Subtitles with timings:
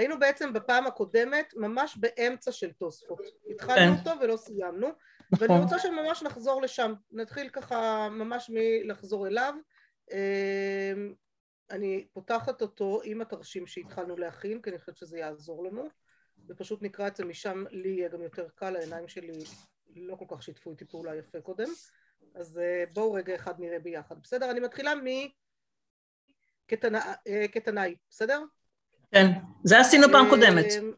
[0.00, 3.20] היינו בעצם בפעם הקודמת ממש באמצע של תוספות.
[3.50, 4.08] התחלנו כן.
[4.08, 4.88] אותו ולא סיימנו,
[5.32, 5.50] נכון.
[5.50, 6.92] ואני רוצה שממש נחזור לשם.
[7.12, 9.54] נתחיל ככה ממש מלחזור אליו.
[10.12, 11.14] אמ,
[11.70, 15.88] אני פותחת אותו עם התרשים שהתחלנו להכין, כי אני חושבת שזה יעזור לנו,
[16.48, 19.32] ופשוט נקרא את זה משם, לי יהיה גם יותר קל, העיניים שלי
[19.96, 21.68] לא כל כך שיתפו איתי פעולה יפה קודם.
[22.34, 24.22] אז אה, בואו רגע אחד נראה ביחד.
[24.22, 24.50] בסדר?
[24.50, 24.92] אני מתחילה
[26.72, 28.42] מקטנאי, בסדר?
[29.12, 29.30] כן,
[29.64, 30.64] זה עשינו פעם קודמת.
[30.78, 30.92] אמ,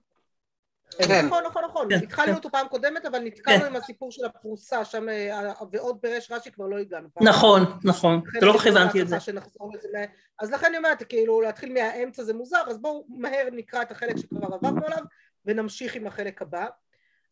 [1.09, 1.27] כן.
[1.27, 1.89] נכון, נכון, נכון.
[1.91, 2.35] כן, התחלנו כן.
[2.35, 3.67] אותו פעם קודמת, אבל נתקענו כן.
[3.67, 7.09] עם הסיפור של הפרוסה, שם, אה, ועוד פירש רש"י כבר לא הגענו.
[7.21, 10.05] נכון, נכון, לכן לא הבנתי רוצה את זה.
[10.39, 14.17] אז לכן אני אומרת, כאילו, להתחיל מהאמצע זה מוזר, אז בואו מהר נקרא את החלק
[14.17, 15.03] שכבר עברנו עליו,
[15.47, 16.67] ונמשיך עם החלק הבא.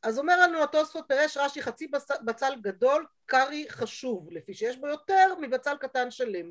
[0.02, 4.87] אז אומר לנו התוספות פירש רש"י חצי בצ- בצל גדול, קרעי חשוב, לפי שיש בו
[4.88, 6.51] יותר מבצל קטן שלם.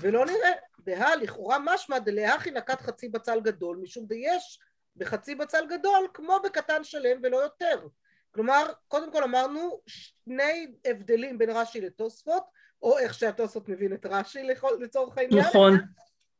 [0.00, 0.50] ולא נראה,
[0.80, 4.60] דהה לכאורה משמע דלהכי נקט חצי בצל גדול, משום דייש
[4.96, 7.86] בחצי בצל גדול כמו בקטן שלם ולא יותר.
[8.30, 12.44] כלומר, קודם כל אמרנו שני הבדלים בין רש"י לתוספות,
[12.82, 14.42] או איך שהתוספות מבין את רש"י
[14.80, 15.44] לצורך העניין.
[15.44, 15.78] נכון,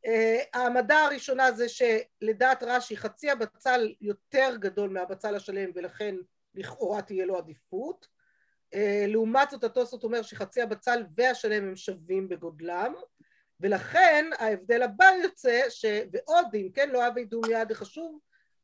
[0.06, 6.14] אה, העמדה הראשונה זה שלדעת רש"י חצי הבצל יותר גדול מהבצל השלם ולכן
[6.54, 8.06] לכאורה תהיה לו עדיפות.
[8.74, 12.94] אה, לעומת זאת התוספות אומר שחצי הבצל והשלם הם שווים בגודלם
[13.62, 15.84] ולכן ההבדל הבא יוצא ש...
[16.12, 18.20] ועוד אם כן לא אבי דום יד דחשוב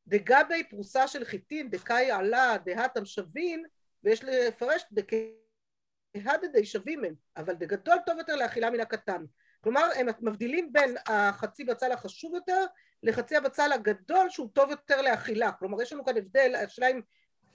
[0.06, 3.64] דגבי פרוסה של חיטין דקאי עלה דהתם שווין
[4.04, 9.24] ויש לפרש דקהדדי שווים הם אבל דגדול טוב יותר לאכילה מן הקטן.
[9.60, 12.64] כלומר הם מבדילים בין החצי בצל החשוב יותר
[13.02, 15.52] לחצי הבצל הגדול שהוא טוב יותר לאכילה.
[15.52, 17.00] כלומר יש לנו כאן הבדל השאלה אם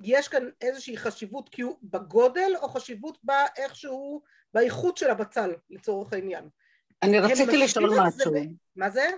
[0.02, 1.50] יש כאן איזושהי חשיבות
[1.84, 4.22] בגודל או חשיבות באיכשהו
[4.54, 6.50] באיכות של הבצל לצורך העניין
[7.04, 8.32] אני הם רציתי לשאול זה משהו.
[8.34, 8.38] ב-
[8.76, 9.10] מה זה?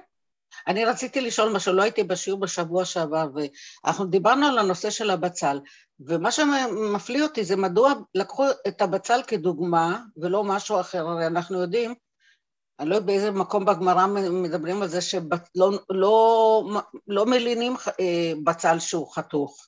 [0.67, 5.59] אני רציתי לשאול משהו, לא הייתי בשיעור בשבוע שעבר, ואנחנו דיברנו על הנושא של הבצל,
[5.99, 11.93] ומה שמפליא אותי זה מדוע לקחו את הבצל כדוגמה ולא משהו אחר, הרי אנחנו יודעים,
[12.79, 16.63] אני לא יודעת באיזה מקום בגמרא מדברים על זה שלא לא,
[17.07, 19.67] לא מלינים אה, בצל שהוא חתוך.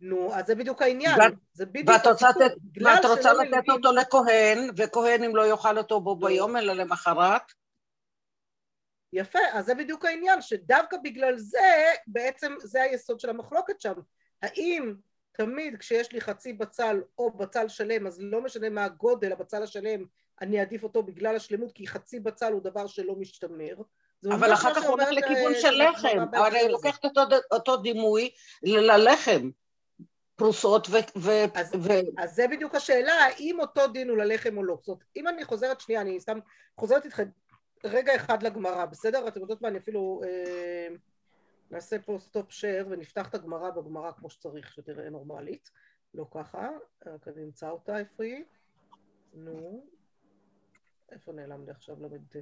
[0.00, 1.20] נו, אז זה בדיוק העניין.
[1.20, 2.28] ואת- זה בדיוק ואת רוצה.
[2.30, 6.28] לתת- בגלל ואת רוצה לתת מבינים- אותו לכהן, וכהן אם לא יאכל אותו בו לא.
[6.28, 7.42] ביום אלא למחרת,
[9.12, 11.58] יפה, אז זה בדיוק העניין, שדווקא בגלל זה,
[12.06, 13.92] בעצם זה היסוד של המחלוקת שם.
[14.42, 14.94] האם
[15.32, 20.04] תמיד כשיש לי חצי בצל או בצל שלם, אז לא משנה מה הגודל, הבצל השלם,
[20.40, 23.74] אני אעדיף אותו בגלל השלמות, כי חצי בצל הוא דבר שלא משתמר.
[24.34, 26.68] אבל אחר כך הוא הולך לכיוון אה, של לחם, הזה.
[26.68, 27.20] לוקחת אותו,
[27.52, 28.30] אותו דימוי
[28.62, 29.50] ללחם,
[30.40, 30.92] פרוסות ו...
[31.18, 34.76] ו, אז- ו אז זה בדיוק השאלה, האם אותו דין הוא ללחם או לא.
[34.80, 36.38] זאת אומרת, אם אני חוזרת שנייה, אני סתם
[36.76, 37.28] חוזרת איתכם
[37.84, 39.28] רגע אחד לגמרא, בסדר?
[39.28, 40.88] אתם יודעות מה, אני אפילו אה,
[41.70, 45.70] נעשה פה stop share ונפתח את הגמרא בגמרא כמו שצריך, שתראה נורמלית.
[46.14, 46.68] לא ככה,
[47.06, 48.44] רק אני אמצא אותה, איפה היא?
[49.34, 49.86] נו,
[51.12, 52.36] איפה נעלם לי עכשיו ל"ט?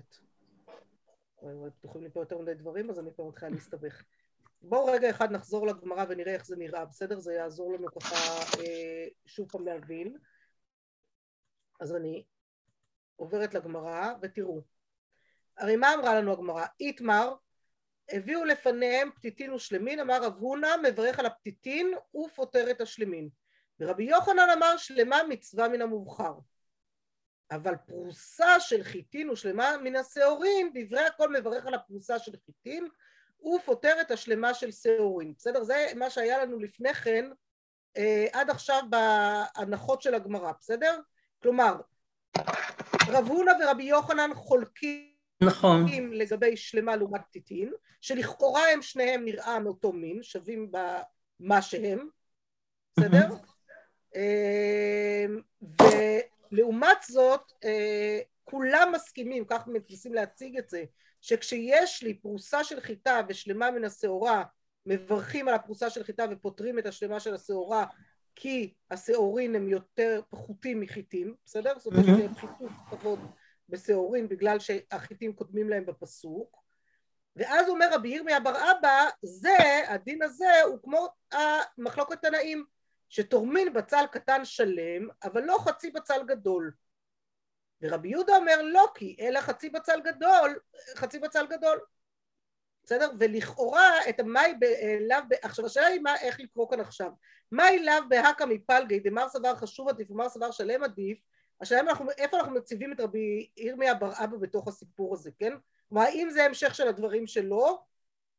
[1.78, 4.02] פתוחים לי פה יותר מדי דברים, אז אני כבר מתחילה להסתבך.
[4.62, 7.18] בואו רגע אחד נחזור לגמרא ונראה איך זה נראה, בסדר?
[7.20, 8.14] זה יעזור לנו ככה
[8.60, 10.16] אה, שוב פעם להבין.
[11.80, 12.24] אז אני
[13.16, 14.62] עוברת לגמרא, ותראו.
[15.56, 16.66] הרי מה אמרה לנו הגמרא?
[16.80, 17.34] איתמר,
[18.10, 23.28] הביאו לפניהם פתיתין ושלמין, אמר רב הונא, מברך על הפתיתין ופוטר את השלמין.
[23.80, 26.34] ורבי יוחנן אמר שלמה מצווה מן המובחר.
[27.50, 32.88] אבל פרוסה של חיטין ושלמה מן השעורין, דברי הכל מברך על הפרוסה של חיטין
[33.44, 35.32] ופוטר את השלמה של שעורין.
[35.38, 35.64] בסדר?
[35.64, 37.24] זה מה שהיה לנו לפני כן,
[37.96, 41.00] אה, עד עכשיו בהנחות של הגמרא, בסדר?
[41.42, 41.76] כלומר,
[43.08, 49.92] רב הונא ורבי יוחנן חולקים נכון, לגבי שלמה לעומת פתיתין, שלכאורה הם שניהם נראה מאותו
[49.92, 52.08] מין, שווים במה שהם,
[52.96, 53.28] בסדר?
[54.16, 55.26] אה,
[56.52, 60.84] ולעומת זאת, אה, כולם מסכימים, כך מנסים להציג את זה,
[61.20, 64.44] שכשיש לי פרוסה של חיטה ושלמה מן השעורה,
[64.86, 67.86] מברכים על הפרוסה של חיטה ופותרים את השלמה של השעורה
[68.40, 71.78] כי השעורין הם יותר פחותים מחיטים, בסדר?
[71.78, 73.18] זאת אומרת, יש פחיתות כבוד
[73.68, 76.62] בשעורין בגלל שהחיטים קודמים להם בפסוק.
[77.36, 79.56] ואז אומר רבי ירמיה בר אבא, זה,
[79.88, 82.64] הדין הזה הוא כמו המחלוקת תנאים,
[83.08, 86.72] שתורמין בצל קטן שלם, אבל לא חצי בצל גדול.
[87.82, 90.58] ורבי יהודה אומר לא כי, אלא חצי בצל גדול,
[90.96, 91.80] חצי בצל גדול.
[92.84, 93.10] בסדר?
[93.20, 94.54] ולכאורה את המאי
[95.00, 97.10] לאו, עכשיו השאלה היא מה, איך לקרוא כאן עכשיו.
[97.52, 101.18] מאי לאו בהקא מפלגי דמר סבר חשוב עדיף ומר סבר שלם עדיף,
[101.60, 105.52] השאלה אנחנו, איפה אנחנו מציבים את רבי ירמיה בר אבא בתוך הסיפור הזה, כן?
[105.88, 107.84] כלומר האם זה המשך של הדברים שלו,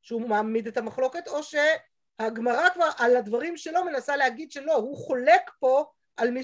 [0.02, 5.52] שהוא מעמיד את המחלוקת, או שהגמרא כבר על הדברים שלו מנסה להגיד שלא, הוא חולק
[5.60, 5.86] פה
[6.18, 6.42] על מי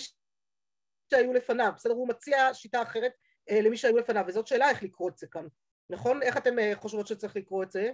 [1.10, 1.94] שהיו לפניו, בסדר?
[1.94, 3.12] הוא מציע שיטה אחרת
[3.50, 5.48] אה, למי שהיו לפניו, וזאת שאלה איך לקרוא את זה כאן,
[5.90, 6.24] נכון?
[6.24, 7.92] איך אתם אה, חושבות שצריך לקרוא את זה?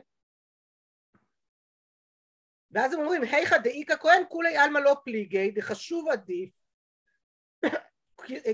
[2.72, 6.50] ואז הם אומרים, היכא דאיכא כהן כולי עלמא לא פליגי, דחשוב עדיף,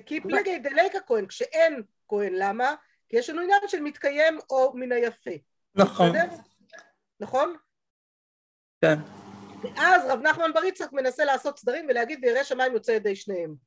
[0.05, 2.75] כי פליגי דליקא כהן, כשאין כהן, למה?
[3.09, 5.31] כי יש לנו עניין של מתקיים או מן היפה.
[5.75, 6.15] נכון.
[7.19, 7.55] נכון?
[8.81, 8.95] כן.
[9.61, 13.66] ואז רב נחמן בר יצחק מנסה לעשות סדרים ולהגיד וירא שמיים יוצא ידי שניהם.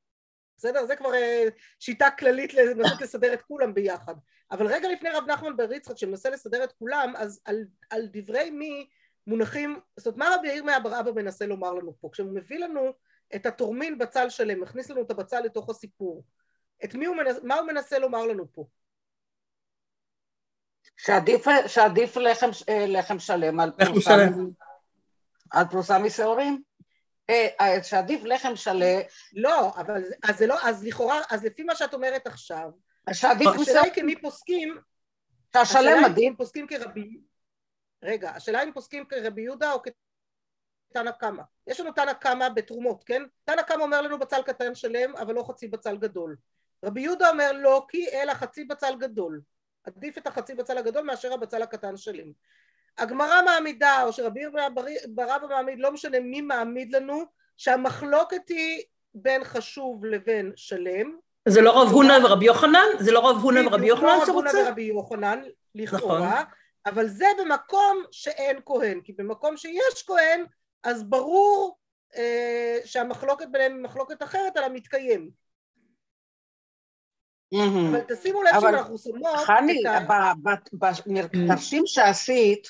[0.61, 0.87] בסדר?
[0.87, 1.45] זה כבר אה,
[1.79, 4.15] שיטה כללית לנסות לסדר את כולם ביחד.
[4.51, 8.51] אבל רגע לפני רב נחמן בר יצחק שמנסה לסדר את כולם, אז על, על דברי
[8.51, 8.89] מי
[9.27, 12.09] מונחים, זאת אומרת מה רבי יאיר מאבר אבא מנסה לומר לנו פה?
[12.13, 12.93] כשהוא מביא לנו
[13.35, 16.25] את התורמין בצל שלם, מכניס לנו את הבצל לתוך הסיפור,
[16.85, 18.65] את מי הוא מנסה, מה הוא מנסה לומר לנו פה?
[20.97, 24.17] שעדיף, שעדיף לחם, אה, לחם שלם על פרוסה.
[25.51, 26.63] על פרוסה משעורים?
[27.31, 29.01] אה, אה, שעדיף לחם שלם,
[29.33, 32.71] לא, אבל אז זה לא, אז לכאורה, אז לפי מה שאת אומרת עכשיו,
[33.13, 34.79] שעדיף השאלה היא כמי פוסקים,
[35.53, 37.21] שהשלם עדיף, פוסקים כרבי,
[38.03, 39.83] רגע, השאלה אם פוסקים כרבי יהודה או
[40.93, 41.43] כתנא קמא.
[41.67, 43.23] יש לנו תנא קמא בתרומות, כן?
[43.45, 46.37] תנא קמא אומר לנו בצל קטן שלם, אבל לא חצי בצל גדול.
[46.85, 49.41] רבי יהודה אומר לא כי אלא חצי בצל גדול.
[49.85, 52.33] עדיף את החצי בצל הגדול מאשר הבצל הקטן שלם.
[52.99, 54.43] הגמרא מעמידה, או שרבי
[55.09, 57.25] ברבא מעמיד, לא משנה מי מעמיד לנו,
[57.57, 58.83] שהמחלוקת היא
[59.15, 61.17] בין חשוב לבין שלם.
[61.49, 62.87] זה לא רב הונא ורבי יוחנן?
[62.99, 64.69] זה לא רב הונא ורבי בדיוק, יוחנן לא רב הונא שרוצה?
[64.69, 65.41] ורבי יוחנן,
[65.75, 66.45] לכאורה,
[66.87, 70.45] אבל זה במקום שאין כהן, כי במקום שיש כהן,
[70.83, 71.79] אז ברור
[72.17, 75.31] אה, שהמחלוקת ביניהם היא מחלוקת אחרת על המתקיים.
[77.53, 77.95] מהמם.
[77.95, 79.83] אבל תשימו לב אבל, שאנחנו שמות חני,
[81.45, 82.69] בתרשים שעשית,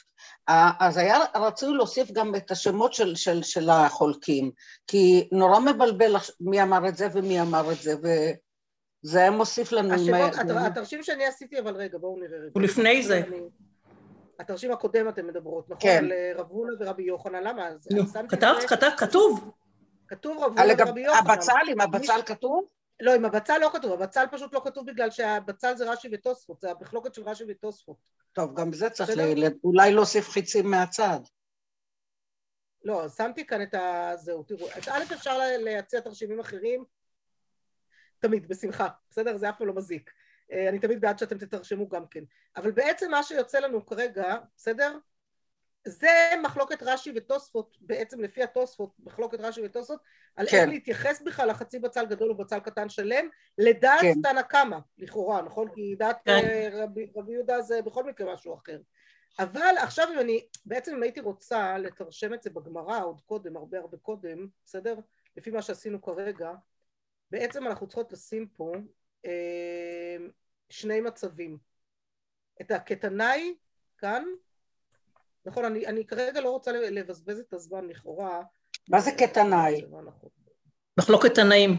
[0.49, 4.51] אה, אז היה רצוי להוסיף גם את השמות של, של, של החולקים,
[4.87, 9.95] כי נורא מבלבל מי אמר את זה ומי אמר את זה, וזה היה מוסיף לנו...
[9.95, 12.51] השמות, הת- התרשים שאני עשיתי, אבל רגע, בואו נראה רגע.
[12.57, 13.19] ולפני זה.
[13.29, 13.37] אני-
[14.41, 15.81] התרשים הקודם אתם מדברות, נכון?
[15.91, 16.05] כן.
[16.05, 17.69] על אה, רב הונא ורבי יוחנן, למה?
[18.29, 18.65] כתבת?
[18.69, 19.51] כתב, כתוב.
[20.09, 21.31] כתוב רב הונא ורבי יוחנן.
[21.31, 22.65] הבצל, עם הבצל מי- כתוב?
[23.01, 26.71] לא, עם הבצל לא כתוב, הבצל פשוט לא כתוב בגלל שהבצל זה רש"י ותוספות, זה
[26.71, 27.97] המחלוקת של רש"י ותוספות.
[28.33, 29.11] טוב, גם זה צריך?
[29.17, 31.21] ל- אולי להוסיף חיצים מהצד.
[32.85, 34.13] לא, שמתי כאן את ה...
[34.17, 36.85] זהו, תראו, אז א' אפשר להציע תרשימים אחרים,
[38.19, 39.37] תמיד, בשמחה, בסדר?
[39.37, 40.11] זה אף פעם לא מזיק.
[40.53, 42.25] אה, אני תמיד בעד שאתם תתרשמו גם כן.
[42.57, 44.99] אבל בעצם מה שיוצא לנו כרגע, בסדר?
[45.87, 50.01] זה מחלוקת רש"י ותוספות, בעצם לפי התוספות, מחלוקת רש"י ותוספות,
[50.37, 50.57] על כן.
[50.57, 53.29] איך להתייחס בכלל לחצי בצל גדול ובצל קטן שלם,
[53.59, 54.15] לדעת כן.
[54.23, 55.69] תנא קמא, לכאורה, נכון?
[55.75, 56.31] כי דעת כן.
[56.31, 58.79] אה, רבי, רבי יהודה זה בכל מקרה משהו אחר.
[59.39, 63.79] אבל עכשיו אם אני, בעצם אם הייתי רוצה לתרשם את זה בגמרא עוד קודם, הרבה
[63.79, 64.97] הרבה קודם, בסדר?
[65.37, 66.51] לפי מה שעשינו כרגע,
[67.31, 68.73] בעצם אנחנו צריכות לשים פה
[69.27, 70.17] אה,
[70.69, 71.59] שני מצבים.
[72.61, 73.55] את הקטנאי
[73.99, 74.25] כאן,
[75.47, 78.43] נכון, אני, אני כרגע לא רוצה לבזבז את הזמן לכאורה.
[78.89, 79.87] מה זה קטנאי?
[79.91, 80.29] מה נכון.
[80.99, 81.71] מחלוקת תנאים.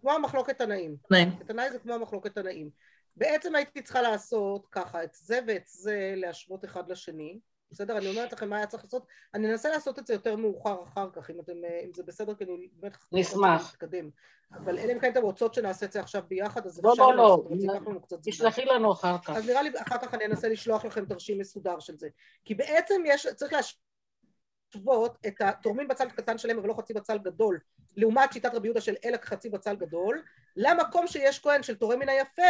[0.00, 0.96] כמו המחלוקת תנאים.
[1.08, 1.30] תנאים.
[1.38, 2.70] קטנאי זה כמו המחלוקת תנאים.
[3.16, 7.38] בעצם הייתי צריכה לעשות ככה, את זה ואת זה להשוות אחד לשני.
[7.70, 7.98] בסדר?
[7.98, 9.06] אני אומרת לכם מה היה צריך לעשות.
[9.34, 12.34] אני אנסה לעשות את זה יותר מאוחר אחר כך, אם, אתם, אה, אם זה בסדר,
[12.34, 12.96] כי אני באמת...
[13.12, 13.70] נשמח.
[13.70, 14.10] להתקדם.
[14.52, 17.16] אבל אלא אם כן אתם רוצות שנעשה את זה עכשיו ביחד, אז לא, אפשר לא,
[17.16, 17.44] לא.
[17.58, 17.94] זמן.
[18.22, 19.30] תשלחי לנו אחר כך.
[19.30, 22.08] אז נראה לי אחר כך אני אנסה לשלוח לכם תרשים מסודר של זה.
[22.44, 27.58] כי בעצם יש, צריך להשוות את התורמים בצל קטן שלם אבל לא חצי בצל גדול,
[27.96, 30.22] לעומת שיטת רבי יהודה של אלא חצי בצל גדול,
[30.56, 32.42] למקום שיש כהן של תורם מן היפה,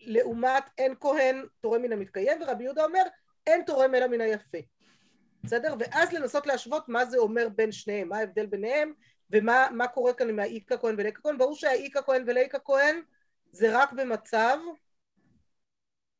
[0.00, 3.02] לעומת אין כהן תורם מן המתקיים, ורבי יהודה אומר
[3.48, 4.58] אין תורם אלא מן היפה.
[5.44, 5.74] בסדר?
[5.78, 8.92] ואז לנסות להשוות מה זה אומר בין שניהם, מה ההבדל ביניהם,
[9.30, 11.38] ומה מה קורה כאן עם האיכא כהן ולאיכא כהן.
[11.38, 13.00] ברור שהאיכא כהן ולאיכא כהן
[13.52, 14.58] זה רק במצב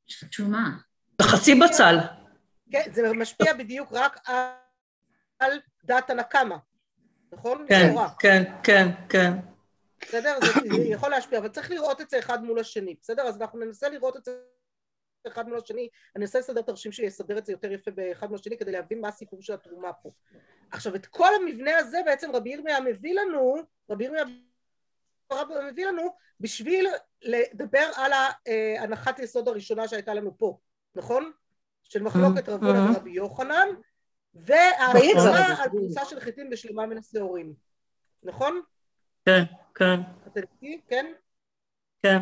[0.06, 0.70] תשומה.
[1.22, 1.96] חצי בצל.
[2.70, 4.46] כן, זה משפיע בדיוק רק על,
[5.38, 6.56] על דת הנקמה,
[7.32, 7.66] נכון?
[7.68, 9.32] כן, כן, כן, כן.
[10.00, 10.38] בסדר?
[10.40, 13.22] זה, זה יכול להשפיע, אבל צריך לראות את זה אחד מול השני, בסדר?
[13.22, 14.32] אז אנחנו ננסה לראות את זה
[15.26, 18.58] אחד מול השני, אני אנסה לסדר תרשים שיסדר את זה יותר יפה באחד מול השני
[18.58, 20.10] כדי להבין מה הסיפור של התרומה פה.
[20.70, 23.56] עכשיו, את כל המבנה הזה בעצם רבי ירמיה מביא לנו,
[23.90, 24.24] רבי ירמיה
[25.72, 26.02] מביא לנו
[26.40, 26.86] בשביל
[27.22, 30.58] לדבר על ההנחת יסוד הראשונה שהייתה לנו פה,
[30.94, 31.32] נכון?
[31.84, 32.90] של מחלוקת רב הונא.
[32.90, 33.68] ורבי יוחנן.
[34.34, 37.54] וההסכמה על פרוסה של חיטים בשלמה מן השעורים,
[38.22, 38.60] נכון?
[39.26, 39.42] כן,
[39.74, 40.80] כן, אתם איתי?
[40.88, 41.12] כן?
[42.02, 42.18] כן.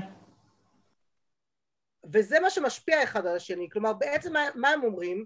[2.13, 5.25] וזה מה שמשפיע אחד על השני, כלומר בעצם מה, מה הם אומרים?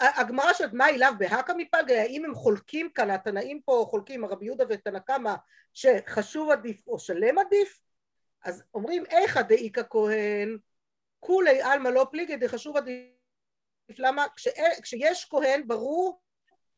[0.00, 4.64] הגמרא שואלת מה אליו בהכא מפלגי, האם הם חולקים כאן, התנאים פה חולקים, הרבי יהודה
[4.68, 5.34] ותנא קמא,
[5.74, 7.80] שחשוב עדיף או שלם עדיף?
[8.44, 10.58] אז אומרים איכא דאיכא כהן,
[11.20, 14.26] כולי עלמא לא פליגי דחשוב עדיף, למה?
[14.36, 14.48] כש,
[14.82, 16.22] כשיש כהן ברור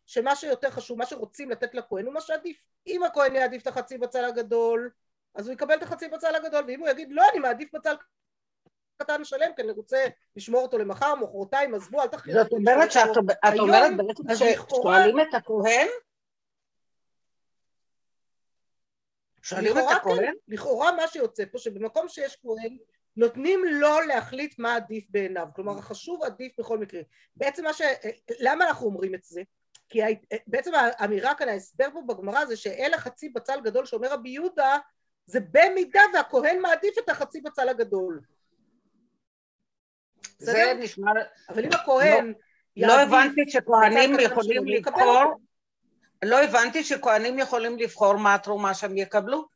[0.06, 2.64] שמה שיותר חשוב, מה שרוצים לתת לכהן הוא מה שעדיף.
[2.86, 4.90] אם הכהן יעדיף את החצי בצל הגדול,
[5.34, 7.94] אז הוא יקבל את החצי בצל הגדול, ואם הוא יגיד לא, אני מעדיף בצל
[8.96, 12.42] קטן שלם, כי אני רוצה לשמור אותו למחר, מחרתיים, עזבו, אל תחליטו.
[12.42, 13.10] זאת אומרת שאת
[13.48, 15.86] את אומרת בעצם ששואלים את הכהן?
[19.42, 20.16] שואלים את הכהן?
[20.16, 22.76] כן, לכאורה מה שיוצא פה, שבמקום שיש כהן,
[23.16, 25.46] נותנים לו להחליט מה עדיף בעיניו.
[25.54, 27.00] כלומר, החשוב עדיף בכל מקרה.
[27.36, 27.82] בעצם מה ש...
[28.40, 29.42] למה אנחנו אומרים את זה?
[29.88, 30.00] כי
[30.46, 34.78] בעצם האמירה כאן, ההסבר פה בגמרא זה שאל החצי בצל גדול שאומר רבי יהודה,
[35.26, 38.20] זה במידה והכהן מעדיף את החצי בצל הגדול.
[40.38, 41.10] זה נשמע...
[41.48, 42.34] אבל אם הכהן...
[42.76, 45.40] לא הבנתי שכהנים יכולים לבחור...
[46.24, 49.48] לא הבנתי שכהנים יכולים לבחור מה התרומה שהם יקבלו.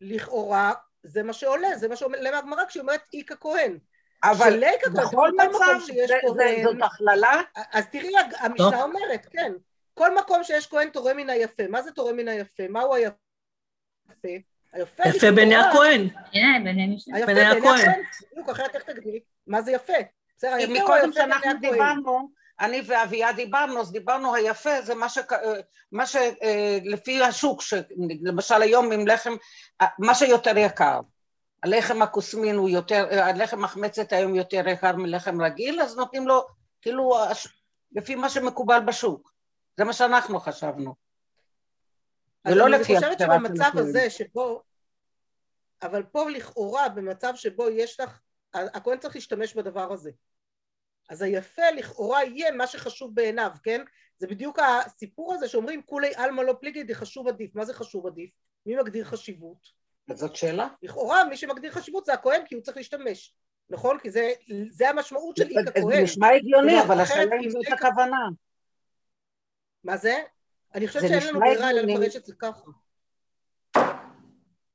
[0.00, 3.78] לכאורה זה מה שעולה, זה מה שעולה מהגמרא כשהיא אומרת איכא כהן.
[4.24, 4.60] אבל
[4.94, 5.78] בכל מצב
[6.64, 7.42] זאת הכללה?
[7.72, 9.52] אז תראי, המשנה אומרת, כן.
[9.94, 11.68] כל מקום שיש כהן תורם מן היפה.
[11.68, 12.68] מה זה תורם מן היפה?
[12.68, 13.25] מהו היפה?
[14.72, 16.08] היפה יפה בעיני הכהן.
[16.32, 16.98] כן, בעיני
[17.44, 18.02] הכהן.
[18.32, 19.20] בדיוק, אחרת איך תגדירי?
[19.46, 19.92] מה זה יפה?
[20.38, 22.28] בסדר, היפה הוא היפה שאנחנו דיברנו,
[22.60, 25.18] אני ואביה דיברנו, אז דיברנו היפה, זה מה, ש...
[25.92, 27.62] מה שלפי השוק,
[28.22, 29.34] למשל היום עם לחם,
[29.98, 31.00] מה שיותר יקר.
[31.62, 36.46] הלחם הכוסמין הוא יותר, הלחם מחמצת היום יותר יקר מלחם רגיל, אז נותנים לו,
[36.82, 37.14] כאילו,
[37.92, 39.32] לפי מה שמקובל בשוק.
[39.76, 41.05] זה מה שאנחנו חשבנו.
[42.46, 44.62] ולא לפי אני חושבת שבמצב הזה שבו,
[45.82, 48.20] אבל פה לכאורה במצב שבו יש לך,
[48.54, 50.10] הכהן צריך להשתמש בדבר הזה.
[51.10, 53.84] אז היפה לכאורה יהיה מה שחשוב בעיניו, כן?
[54.18, 57.54] זה בדיוק הסיפור הזה שאומרים כולי עלמא לא פליגי די חשוב עדיף.
[57.54, 58.30] מה זה חשוב עדיף?
[58.66, 59.68] מי מגדיר חשיבות?
[60.14, 60.68] זאת שאלה.
[60.82, 63.34] לכאורה מי שמגדיר חשיבות זה הכהן כי הוא צריך להשתמש,
[63.70, 63.98] נכון?
[63.98, 64.32] כי זה,
[64.70, 65.88] זה המשמעות של איק הכהן.
[65.88, 68.18] זה נשמע הגיוני, אבל השאלה אם זאת הכוונה.
[69.84, 70.22] מה זה?
[70.76, 72.70] אני חושבת שאין לנו ברירה אלא לפרש את זה ככה.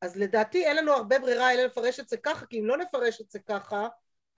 [0.01, 3.21] אז לדעתי אין לנו הרבה ברירה אלא לפרש את זה ככה, כי אם לא נפרש
[3.21, 3.87] את זה ככה,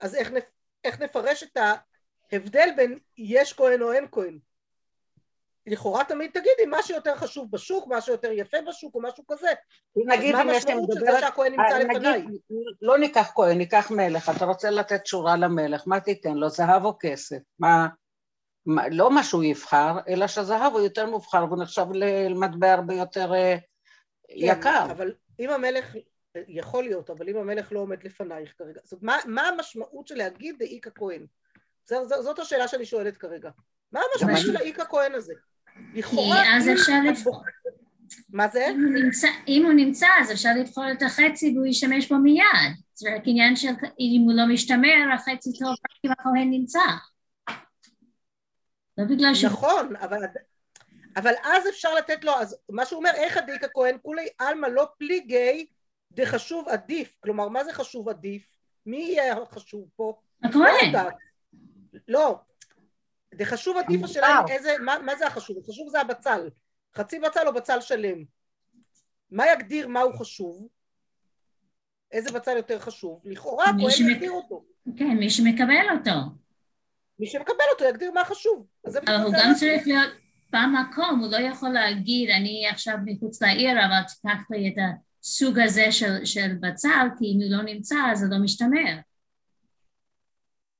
[0.00, 0.44] אז איך, נפ...
[0.84, 1.58] איך נפרש את
[2.32, 4.38] ההבדל בין יש כהן או אין כהן?
[5.66, 9.48] לכאורה תמיד תגידי מה שיותר חשוב בשוק, מה שיותר יפה בשוק או משהו כזה.
[9.96, 11.24] נגיד אם יש לי מדברת,
[11.88, 12.40] נגיד
[12.82, 16.96] לא ניקח כהן, ניקח מלך, אתה רוצה לתת שורה למלך, מה תיתן לו, זהב או
[17.00, 17.38] כסף?
[17.58, 17.88] מה, מה,
[18.90, 24.34] לא מה שהוא יבחר, אלא שזהב הוא יותר מובחר והוא נחשב למטבע הרבה יותר כן,
[24.36, 24.86] יקר.
[24.90, 25.94] אבל אם המלך,
[26.48, 30.58] יכול להיות, אבל אם המלך לא עומד לפנייך כרגע, זאת מה, מה המשמעות של להגיד
[30.58, 31.26] דאיכא כהן?
[31.88, 33.50] זאת, זאת השאלה שאני שואלת כרגע.
[33.92, 35.34] מה המשמעות של האיכא כהן הזה?
[35.94, 36.56] לכאורה...
[36.56, 37.42] אז אפשר לבחור...
[38.28, 38.66] מה זה?
[38.70, 42.44] אם הוא, נמצא, אם הוא נמצא אז אפשר לבחור את החצי והוא ישתמש בו מיד.
[42.94, 43.68] זה רק עניין של
[44.00, 46.80] אם הוא לא משתמר, החצי טוב רק אם הכהן נמצא.
[48.98, 49.44] לא בגלל ש...
[49.44, 50.22] נכון, אבל,
[51.16, 54.86] אבל אז אפשר לתת לו, אז מה שהוא אומר, איך עדיק הכהן, כולי עלמא לא
[54.98, 55.66] פליגי
[56.12, 57.16] דחשוב עדיף.
[57.20, 58.56] כלומר, מה זה חשוב עדיף?
[58.86, 60.20] מי יהיה החשוב פה?
[60.42, 60.92] הכהן.
[60.92, 61.00] לא,
[62.08, 62.38] לא,
[63.34, 65.58] זה חשוב עדיף השאלה איזה, מה, מה זה החשוב?
[65.58, 66.50] החשוב זה הבצל.
[66.96, 68.24] חצי בצל או בצל שלם.
[69.30, 70.68] מה יגדיר מהו חשוב?
[72.12, 73.22] איזה בצל יותר חשוב?
[73.24, 74.10] לכאורה הכהן שמק...
[74.10, 74.64] יגדיר אותו.
[74.96, 76.10] כן, מי שמקבל אותו.
[77.18, 78.66] מי שמקבל אותו יגדיר מה חשוב.
[78.86, 80.12] אבל הוא גם צריך להיות
[80.52, 84.74] במקום, הוא לא יכול להגיד אני עכשיו מחוץ לעיר אבל תיקח לי את
[85.22, 88.96] הסוג הזה של, של בצל כי אם הוא לא נמצא אז זה לא משתמר.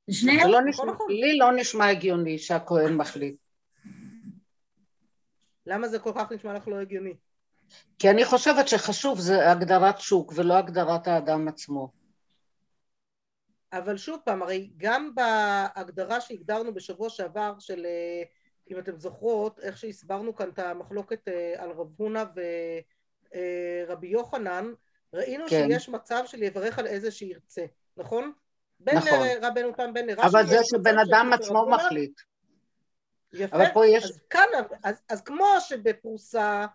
[0.06, 1.10] זה לא נשמע, נכון.
[1.10, 3.34] לי לא נשמע הגיוני שהכהן מחליט.
[5.66, 7.14] למה זה כל כך נשמע לך לא הגיוני?
[7.98, 12.03] כי אני חושבת שחשוב זה הגדרת שוק ולא הגדרת האדם עצמו.
[13.78, 18.22] אבל שוב פעם, הרי גם בהגדרה שהגדרנו בשבוע שעבר של, אה,
[18.70, 22.24] אם אתם זוכרות, איך שהסברנו כאן את המחלוקת אה, על רב הונא
[23.84, 24.72] ורבי אה, יוחנן,
[25.12, 25.68] ראינו כן.
[25.68, 27.64] שיש מצב של יברך על איזה שירצה,
[27.96, 28.32] נכון?
[28.80, 29.26] בין נכון.
[29.42, 30.26] רבנו תם בין לרש"י.
[30.26, 32.20] אבל זה שבן אדם עצמו מחליט.
[33.32, 34.04] יפה, אבל פה יש...
[34.04, 34.48] אז כאן,
[34.82, 36.66] אז, אז כמו שבפרוסה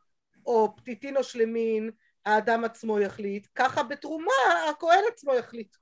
[0.45, 1.91] או פתיתין או שלמין
[2.25, 4.33] האדם עצמו יחליט, ככה בתרומה
[4.69, 5.75] הכהן עצמו יחליט.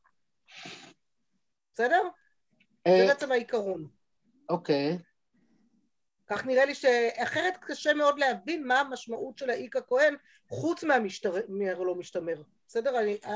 [1.77, 2.01] בסדר?
[2.87, 3.87] זה אה, בעצם העיקרון.
[4.49, 4.97] אוקיי.
[6.27, 10.15] כך נראה לי שאחרת קשה מאוד להבין מה המשמעות של האיכא כהן
[10.49, 12.41] חוץ מהמשתמר, מהלא משתמר.
[12.67, 12.93] בסדר?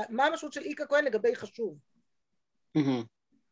[0.08, 1.78] מה המשמעות של איכא כהן לגבי חשוב?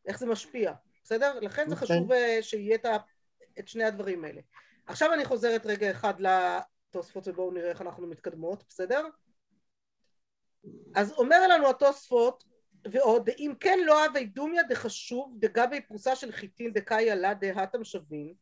[0.07, 1.39] איך זה משפיע, בסדר?
[1.39, 1.87] לכן זה אוקיי.
[1.87, 2.77] חשוב אה, שיהיה
[3.59, 4.41] את שני הדברים האלה.
[4.85, 9.07] עכשיו אני חוזרת רגע אחד לתוספות ובואו נראה איך אנחנו מתקדמות, בסדר?
[10.95, 12.50] אז אומר לנו התוספות
[12.91, 18.33] ועוד, אם כן לא הווי דומיה דחשוב דגבי פרוסה של חיטין דקאי עלה דהתם שווים,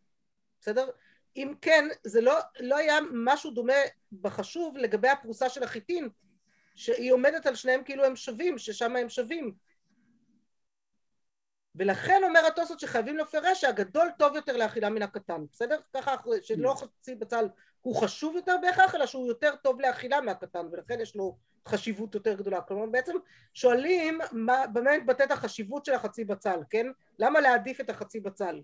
[0.62, 0.90] בסדר?
[1.36, 3.74] אם כן, זה לא, לא היה משהו דומה
[4.12, 6.10] בחשוב לגבי הפרוסה של החיטין,
[6.76, 9.56] שהיא עומדת על שניהם כאילו הם שווים, ששם הם שווים.
[11.76, 15.80] ולכן אומר התוספות שחייבים לפרש שהגדול טוב יותר לאכילה מן הקטן, בסדר?
[15.94, 17.46] ככה שלא חצי בצל
[17.82, 22.34] הוא חשוב יותר בהכרח, אלא שהוא יותר טוב לאכילה מהקטן, ולכן יש לו חשיבות יותר
[22.34, 22.62] גדולה.
[22.62, 23.14] כלומר, בעצם
[23.54, 26.88] שואלים מה, במה מתבטאת החשיבות של החצי בצל, כן?
[27.20, 28.62] למה להעדיף את החצי בצל?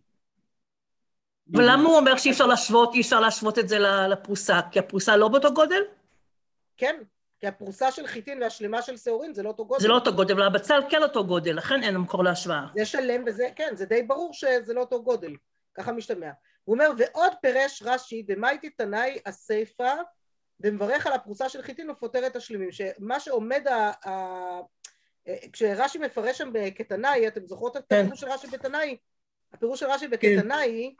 [1.47, 3.79] ולמה הוא אומר שאי אפשר להשוות, אי אפשר להשוות את זה
[4.09, 4.59] לפרוסה?
[4.71, 5.81] כי הפרוסה לא באותו גודל?
[6.77, 6.95] כן,
[7.39, 9.81] כי הפרוסה של חיטין והשלמה של שעורין זה לא אותו גודל.
[9.81, 12.65] זה לא אותו גודל, אבל הבצל כן אותו גודל, לכן אין מקור להשוואה.
[12.75, 15.35] זה שלם וזה, כן, זה די ברור שזה לא אותו גודל,
[15.73, 16.29] ככה משתמע.
[16.65, 19.93] הוא אומר, ועוד פירש רש"י, דמייטי תנאי הסיפא,
[20.59, 24.09] ומברך על הפרוסה של חיטין ופותר את השלמים, שמה שעומד ה...
[24.09, 24.61] ה...
[25.53, 27.91] כשרש"י מפרש שם כתנאי, אתם זוכרות את.
[27.91, 28.97] הפירוש של רש"י בתנאי?
[29.53, 30.95] הפירוש של רש"י בכתנאי,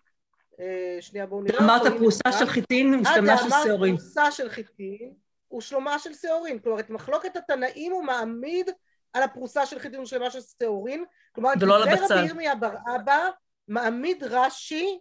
[0.58, 0.66] כן.
[1.02, 1.60] שנייה בואו נראה.
[1.60, 3.94] אמרת פרוסה של חיטין ושלמה של שעורים.
[3.94, 5.14] אמרת פרוסה של חיטין
[5.58, 8.70] ושלמה של שעורים, כלומר את מחלוקת התנאים הוא מעמיד
[9.14, 13.30] על הפרוסה של חיטין ושלמה של שעורים, כלומר את דברי רבי ירמיה בר אבא
[13.68, 15.00] מעמיד רש"י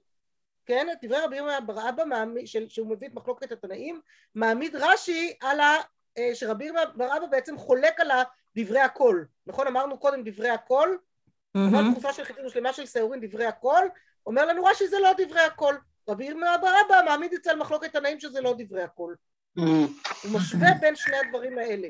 [0.67, 2.05] כן, דברי רבי ירמיה בר אבא,
[2.69, 4.01] שהוא מביא את מחלוקת התנאים,
[4.35, 5.77] מעמיד רש"י על ה...
[6.19, 8.11] אה, שרבי ירמיה בר אבא בעצם חולק על
[8.57, 9.67] דברי הקול, נכון?
[9.67, 10.99] אמרנו קודם דברי הקול,
[11.57, 13.89] אבל תקופה של חיתים שלמה של שעורים דברי הקול,
[14.27, 15.79] אומר לנו רש"י זה לא דברי הקול,
[16.09, 19.17] רבי ירמיה בר אבא מעמיד אצל מחלוקת תנאים שזה לא דברי הקול.
[20.23, 21.89] הוא משווה בין שני הדברים האלה.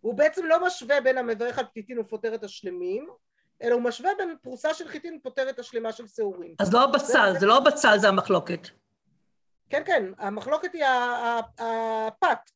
[0.00, 3.08] הוא בעצם לא משווה בין המברך על פתיתין ופותר את השלמים,
[3.64, 6.54] אלא הוא משווה בין פרוסה של חיטין ופותרת השלמה של שעורים.
[6.58, 8.68] אז לא הבצל, זה, זה לא הבצל, זה המחלוקת.
[9.70, 10.84] כן, כן, המחלוקת היא
[11.58, 12.50] הפת.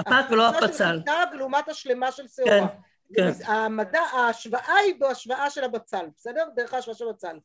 [0.00, 0.64] הפת ולא הבצל.
[0.64, 2.68] הפרוסה של חיטה ולעומת השלמה של שעורה.
[3.14, 3.52] כן, כן.
[3.52, 6.48] המדע, ההשוואה היא בהשוואה של הבצל, בסדר?
[6.56, 7.38] דרך ההשוואה של הבצל.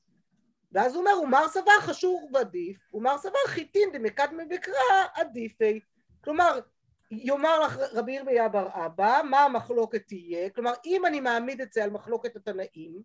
[0.71, 4.73] ואז הוא אומר, ומר סבר חשוב ועדיף, ומר סבר חיטין דמקדמי בקרא
[5.13, 5.79] עדיפי.
[6.23, 6.59] כלומר,
[7.11, 11.83] יאמר לך רבי ירמיה בר אבא, מה המחלוקת תהיה, כלומר אם אני מעמיד את זה
[11.83, 13.01] על מחלוקת התנאים,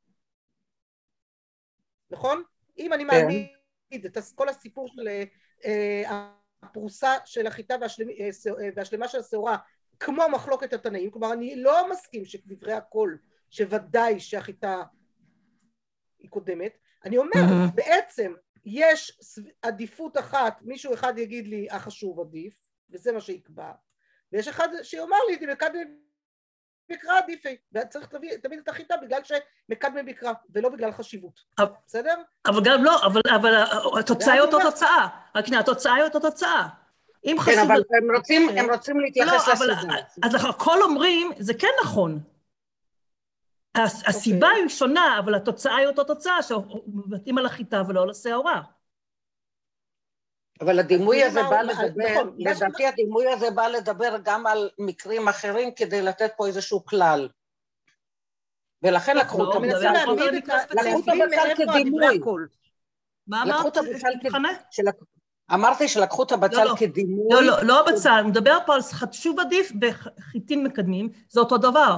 [2.10, 2.42] נכון?
[2.78, 3.10] אם אני כן.
[3.10, 5.08] מעמיד את כל הסיפור של
[5.64, 6.02] אה,
[6.62, 8.28] הפרוסה של החיטה והשלמה, אה,
[8.62, 9.56] אה, והשלמה של השעורה
[10.00, 13.16] כמו מחלוקת התנאים, כלומר אני לא מסכים שדברי הכל,
[13.50, 14.82] שוודאי שהחיטה
[16.18, 17.74] היא קודמת, אני אומר mm-hmm.
[17.74, 19.18] בעצם יש
[19.62, 23.72] עדיפות אחת, מישהו אחד יגיד לי החשוב עדיף, וזה מה שיקבע,
[24.34, 25.84] ויש אחד שיאמר לי, מקדמי
[26.88, 28.06] בקרא עדיפי, וצריך
[28.42, 31.40] תמיד את החיטה בגלל שמקדמי בקרא, ולא בגלל חשיבות,
[31.86, 32.14] בסדר?
[32.46, 33.54] אבל גם לא, אבל, אבל
[33.98, 36.68] התוצאה היא אותו תוצאה, רק שנייה, התוצאה היא אותו תוצאה.
[37.24, 37.54] אם חשוב...
[37.54, 39.94] כן, אבל הם רוצים, הם רוצים להתייחס לא, לסיבה.
[40.22, 42.20] אז הכל אומרים, זה כן נכון.
[43.76, 44.62] הסיבה אוקיי.
[44.62, 48.62] היא שונה, אבל התוצאה היא אותו תוצאה, שמבטאים על החיטה ולא על השעורה.
[50.60, 55.70] אבל הדימוי הזה בא לדבר, נכון, לדעתי הדימוי הזה בא לדבר גם על מקרים אחרים
[55.76, 57.28] כדי לתת פה איזשהו כלל.
[58.82, 59.92] ולכן לקחו את הבצל
[61.56, 62.20] כדימוי.
[63.26, 63.78] מה אמרת?
[65.54, 67.26] אמרתי שלקחו את הבצל כדימוי.
[67.30, 68.80] לא, לא, לא הבצל, מדבר פה על
[69.12, 71.96] שוב עדיף וחיטין מקדמים, זה אותו דבר.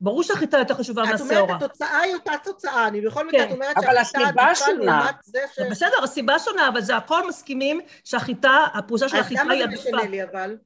[0.00, 1.34] ברור שהחיטה יותר חשובה מהשעורה.
[1.34, 5.38] את אומרת, התוצאה היא אותה תוצאה, אני בכל מקרה, את אומרת שהחיטה עדיפה לעומת זה
[5.54, 5.58] ש...
[5.70, 9.82] בסדר, הסיבה שונה, אבל זה הכל מסכימים שהחיטה, הפרושה של החיטה היא עדיפה.
[9.82, 10.56] אז למה זה משנה לי אבל?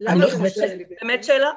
[0.00, 0.84] למה זה משנה לי?
[1.00, 1.50] באמת שאלה?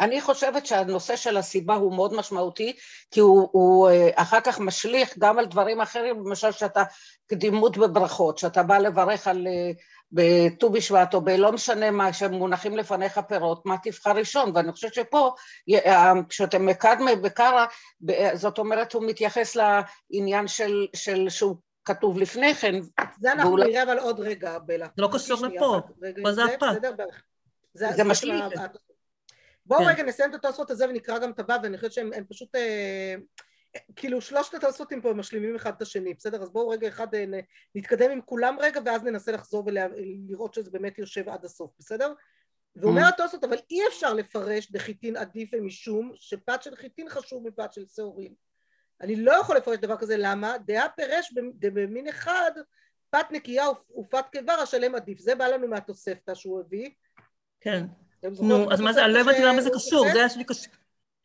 [0.00, 2.76] אני חושבת שהנושא של הסיבה הוא מאוד משמעותי,
[3.10, 6.82] כי הוא, הוא אה, אחר כך משליך גם על דברים אחרים, למשל שאתה
[7.26, 9.70] קדימות בברכות, שאתה בא לברך על אה,
[10.12, 15.34] בט"ו בשבט או בלא משנה מה, שמונחים לפניך פירות, מה תבחר ראשון, ואני חושבת שפה,
[15.74, 17.66] אה, כשאתם מקדמי בקרא,
[18.34, 22.74] זאת אומרת הוא מתייחס לעניין של, של שהוא כתוב לפני כן.
[23.20, 23.70] זה אנחנו ואולי...
[23.70, 24.86] נראה אבל עוד רגע, בלה.
[24.96, 25.80] זה לא קשור לפה,
[26.22, 26.76] פה זה הפעם.
[27.74, 28.44] זה, זה משליך.
[29.68, 29.88] בואו כן.
[29.88, 32.54] רגע נסיים את התוספות הזה ונקרא גם את הבא, ואני חושבת שהם פשוט...
[32.54, 33.14] אה,
[33.96, 36.42] כאילו שלושת התוספותים פה משלימים אחד את השני, בסדר?
[36.42, 37.24] אז בואו רגע אחד אה,
[37.74, 42.12] נתקדם עם כולם רגע ואז ננסה לחזור ולראות שזה באמת יושב עד הסוף, בסדר?
[42.76, 43.08] ואומר mm-hmm.
[43.08, 48.34] התוספות, אבל אי אפשר לפרש דחיטין עדיף משום שפת של חיטין חשוב מפת של שעורים.
[49.00, 50.58] אני לא יכול לפרש דבר כזה, למה?
[50.58, 52.50] דעה פירש במין אחד
[53.10, 53.64] פת נקייה
[53.98, 55.18] ופת קיבה השלם עדיף.
[55.18, 56.90] זה בא לנו מהתוספתא שהוא הביא.
[57.60, 57.84] כן.
[58.22, 60.72] נו, אז מה זה, אני לא הבנתי למה זה קשור, זה היה שלי קשור.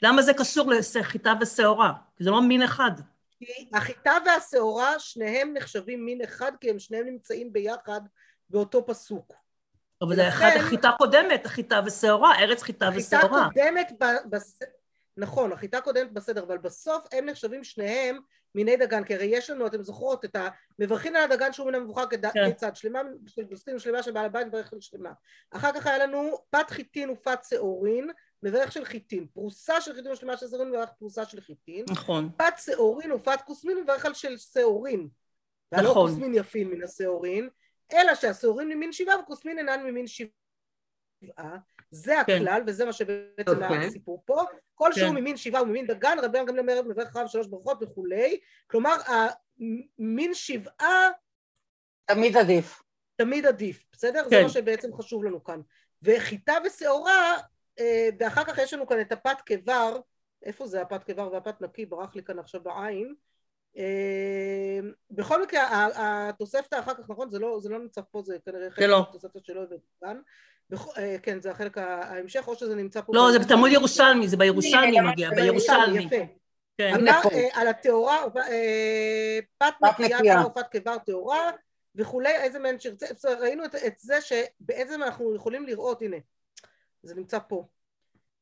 [0.01, 1.93] למה זה קשור לחיטה ושעורה?
[2.17, 2.91] כי זה לא מין אחד.
[3.39, 8.01] כי החיטה והשעורה שניהם נחשבים מין אחד כי הם שניהם נמצאים ביחד
[8.49, 9.34] באותו פסוק.
[10.01, 13.45] אבל זה אחד החיטה קודמת, החיטה ושעורה, ארץ חיטה ושעורה.
[13.45, 13.91] החיטה קודמת.
[15.17, 18.19] נכון, החיטה קודמת בסדר, אבל בסוף הם נחשבים שניהם
[18.56, 20.36] מיני דגן, כי הרי יש לנו, אתם זוכרות, את
[20.80, 22.26] המברכים על הדגן שהוא מן המבוכר כד...
[22.26, 22.52] כן.
[22.52, 25.12] כצד, שלמה, של שלמה של בעל הבית מברך על שלמה.
[25.52, 28.10] אחר כך היה לנו פת חיטין ופת שעורין,
[28.43, 29.28] מברך של חיטין.
[29.34, 31.86] פרוסה של חיטין ושלמה של שעורין מברך פרוסה של חיטין.
[31.89, 32.30] נכון.
[32.38, 34.99] פת שעורין ופת כוסמין מברך על של שעורין.
[34.99, 35.86] נכון.
[35.86, 37.49] והלא כוסמין יפים מן השעורין,
[37.93, 41.58] אלא שהשעורין ממין שבעה וכוסמין אינן ממין שבעה.
[41.91, 42.36] זה כן.
[42.36, 42.69] הכלל, כן.
[42.69, 43.63] וזה מה שבעצם okay.
[43.63, 43.88] אוקיי.
[43.88, 44.43] הסיפור פה.
[44.75, 45.01] כל כן.
[45.01, 48.39] שהוא ממין שבעה וממין דגן, רבי גם למרד מברך רב שלוש ברכות וכולי.
[48.67, 51.09] כלומר, המין שבעה...
[52.05, 52.81] תמיד עדיף.
[53.15, 54.23] תמיד עדיף, בסדר?
[54.23, 54.29] כן.
[54.29, 55.62] זה מה שבעצם חשוב לנו כאן.
[56.01, 57.38] וחיטה ושעורה,
[57.79, 59.99] אה, ואחר כך יש לנו כאן את הפת קבר,
[60.43, 61.86] איפה זה הפת קבר והפת נקי?
[61.86, 63.15] ברח לי כאן עכשיו בעין.
[65.13, 67.30] אה, בכל מקרה, התוספתא אחר כך, נכון?
[67.30, 68.99] זה לא, זה לא נמצא פה, זה כנראה חלק לא.
[68.99, 70.19] מהתוספתא שלא הבאתי כאן.
[70.97, 73.12] אה, כן, זה החלק ההמשך, או שזה נמצא פה...
[73.15, 76.04] לא, זה בתלמוד ירושלמי, זה בירושלמי מגיע, בירושלמי.
[76.04, 76.15] יפה.
[76.78, 76.93] כן.
[77.54, 78.17] על הטהורה,
[79.58, 81.52] פת נקייה או פת קבר טהורה
[81.95, 86.17] וכולי, איזה מהן שרצה, ראינו את זה שבעצם אנחנו יכולים לראות, הנה,
[87.04, 87.67] זה נמצא פה.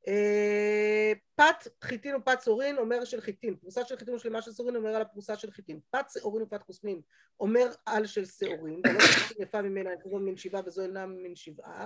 [0.07, 4.95] אה, פת חיטין ופת צורין אומר של חיטין, פרוסה של חיטין ושלמה של צורין אומר
[4.95, 7.01] על הפרוסה של חיטין, פת שעורין ופת חוסמין
[7.39, 8.99] אומר על של שעורין, ולא
[9.39, 11.85] יפה ממנה, זו מן שבעה וזו אינה מן שבעה,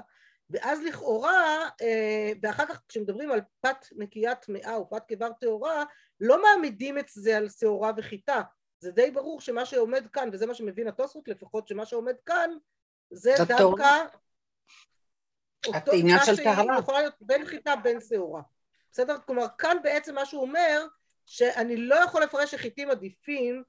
[0.50, 5.84] ואז לכאורה, אה, ואחר כך כשמדברים על פת נקייה טמאה ופת קבר טהורה,
[6.20, 8.42] לא מעמידים את זה על שעורה וחיטה,
[8.80, 12.50] זה די ברור שמה שעומד כאן, וזה מה שמבין התוספות לפחות, שמה שעומד כאן
[13.12, 14.06] זה דווקא
[15.68, 16.80] אותו עניין של טהרה.
[16.80, 18.42] יכולה להיות בין חיטה בין שעורה.
[18.92, 19.18] בסדר?
[19.26, 20.86] כלומר, כאן בעצם מה שהוא אומר,
[21.26, 23.64] שאני לא יכול לפרש שחיטים עדיפים,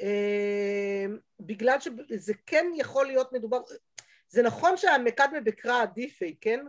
[0.00, 1.06] אה,
[1.40, 3.58] בגלל שזה כן יכול להיות מדובר,
[4.28, 6.60] זה נכון שהמקדמה בקרא עדיפי, כן?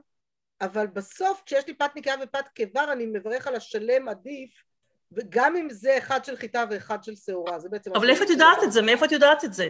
[0.61, 4.63] אבל בסוף כשיש לי פת נקייה ופת קיבר אני מברך על השלם עדיף
[5.11, 7.91] וגם אם זה אחד של חיטה ואחד של שעורה, זה בעצם...
[7.95, 8.81] אבל איפה את יודעת את זה?
[8.81, 9.69] מאיפה את יודעת את זה?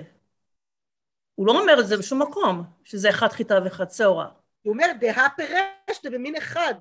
[1.35, 4.29] הוא לא אומר את זה בשום מקום, שזה אחד חיטה ואחד שעורה.
[4.61, 6.73] הוא אומר, דהה פירש, זה במין אחד.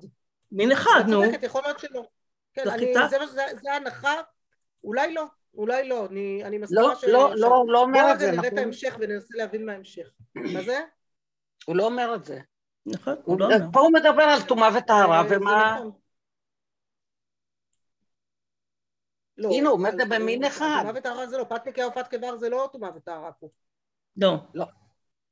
[0.51, 1.23] מין אחד, נו.
[1.23, 2.07] צודקת, יכול להיות שלא.
[2.53, 4.13] כן, אני, זה, זה, זה הנחה,
[4.83, 7.03] אולי לא, אולי לא, אני, אני מסכימה לא, ש...
[7.03, 8.35] לא, לא, הוא לא אומר את זה, נכון.
[8.35, 10.09] בואו נראה את ההמשך וננסה להבין מה ההמשך.
[10.35, 10.79] מה זה?
[11.65, 12.39] הוא לא אומר את זה.
[12.85, 13.57] נכון, הוא לא אומר.
[13.73, 15.75] פה הוא מדבר על טומאה וטהרה, ומה...
[15.75, 15.91] נכון.
[19.37, 20.79] לא, הנה, הוא אומר זה במין אחד.
[20.79, 23.49] טומאה וטהרה זה לא, פת נקייה ופת קבר זה לא טומאה וטהרה פה.
[24.17, 24.35] לא.
[24.53, 24.65] לא.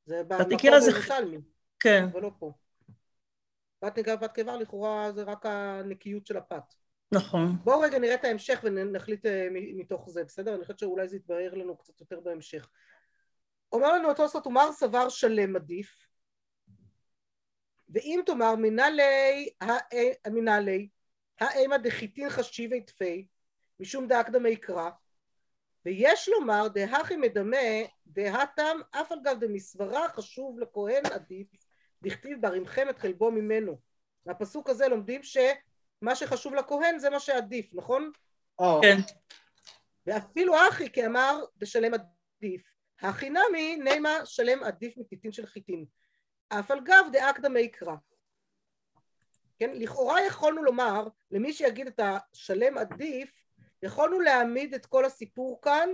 [0.05, 1.37] זה במקום בירושלמי.
[1.79, 2.07] כן.
[2.11, 2.51] אבל לא פה.
[3.79, 6.73] פת נקייה ופת קבר לכאורה זה רק הנקיות של הפת.
[7.11, 7.55] נכון.
[7.63, 10.55] בואו רגע נראה את ההמשך ונחליט אה, מתוך זה, בסדר?
[10.55, 12.69] אני חושבת שאולי זה יתברר לנו קצת יותר בהמשך.
[13.71, 16.07] אומר לנו התוספות, תאמר סבר שלם עדיף,
[17.89, 19.49] ואם תאמר מנהלי,
[20.27, 20.89] מנהלי,
[21.39, 23.27] האימא דחיתין חשיבי תפי,
[23.79, 24.89] משום דאקדמי קרא,
[25.85, 27.57] ויש לומר דהכי מדמה
[28.07, 31.47] דהתם אף על גב דמסברה חשוב לכהן עדיף
[32.01, 33.77] דכתיב ברמכם את חלבו ממנו.
[34.25, 38.11] מהפסוק הזה לומדים שמה שחשוב לכהן זה מה שעדיף, נכון?
[38.81, 38.97] כן.
[40.05, 42.71] ואפילו אחי כאמר בשלם עדיף.
[43.01, 45.85] הכי נמי נימה שלם עדיף מטיטין של חיטין.
[46.49, 47.95] אף על גב דאקדמי קרא.
[49.59, 49.69] כן?
[49.73, 53.31] לכאורה יכולנו לומר למי שיגיד את השלם עדיף
[53.83, 55.89] יכולנו להעמיד את כל הסיפור כאן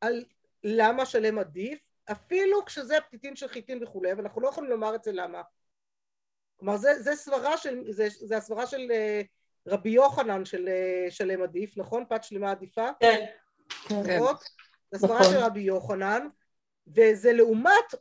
[0.00, 0.24] על
[0.64, 1.80] למה שלם עדיף,
[2.12, 5.42] אפילו כשזה פתיתים של חיטין וכולי, ואנחנו לא יכולים לומר את זה למה.
[6.56, 9.26] כלומר, זה, זה סברה של, זה, זה הסברה של uh,
[9.66, 12.04] רבי יוחנן של uh, שלם עדיף, נכון?
[12.08, 12.88] פת שלמה עדיפה?
[13.00, 13.26] כן.
[13.88, 14.34] נכון?
[14.90, 15.32] זה הסברה נכון.
[15.32, 16.28] של רבי יוחנן,
[16.86, 17.94] וזה לעומת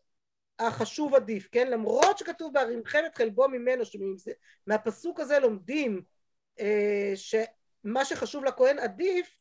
[0.60, 1.68] החשוב עדיף, כן?
[1.68, 6.02] למרות שכתוב בהרימכם את חלבו ממנו, שמהפסוק הזה לומדים
[6.60, 6.64] uh,
[7.16, 7.36] ש...
[7.84, 9.36] מה שחשוב לכהן עדיף,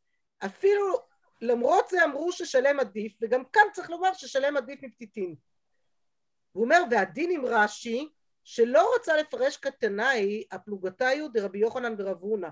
[0.44, 0.98] אפילו
[1.40, 5.35] למרות זה אמרו ששלם עדיף, וגם כאן צריך לומר ששלם עדיף מפתיתים.
[6.53, 8.09] הוא אומר, והדין עם רש"י,
[8.44, 12.48] שלא רצה לפרש כתנאי הפלוגתיו דרבי יוחנן ורב הונא.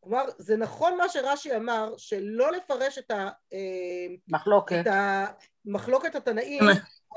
[0.00, 3.10] כלומר, זה נכון מה שרש"י אמר, שלא לפרש את
[4.28, 4.92] המחלוקת, את
[5.66, 6.62] המחלוקת התנאים,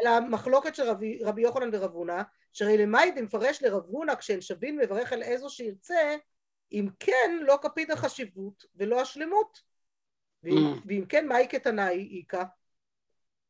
[0.01, 2.21] אלא המחלוקת של רבי, רבי יוחנן ורב הונא,
[2.53, 6.15] שהרי למאי דמפרש לרב הונא כשאין שבין מברך על איזו שירצה,
[6.71, 9.61] אם כן לא כפית החשיבות ולא השלמות
[10.45, 10.81] ואם, mm.
[10.85, 12.43] ואם כן מהי כתנאי איכה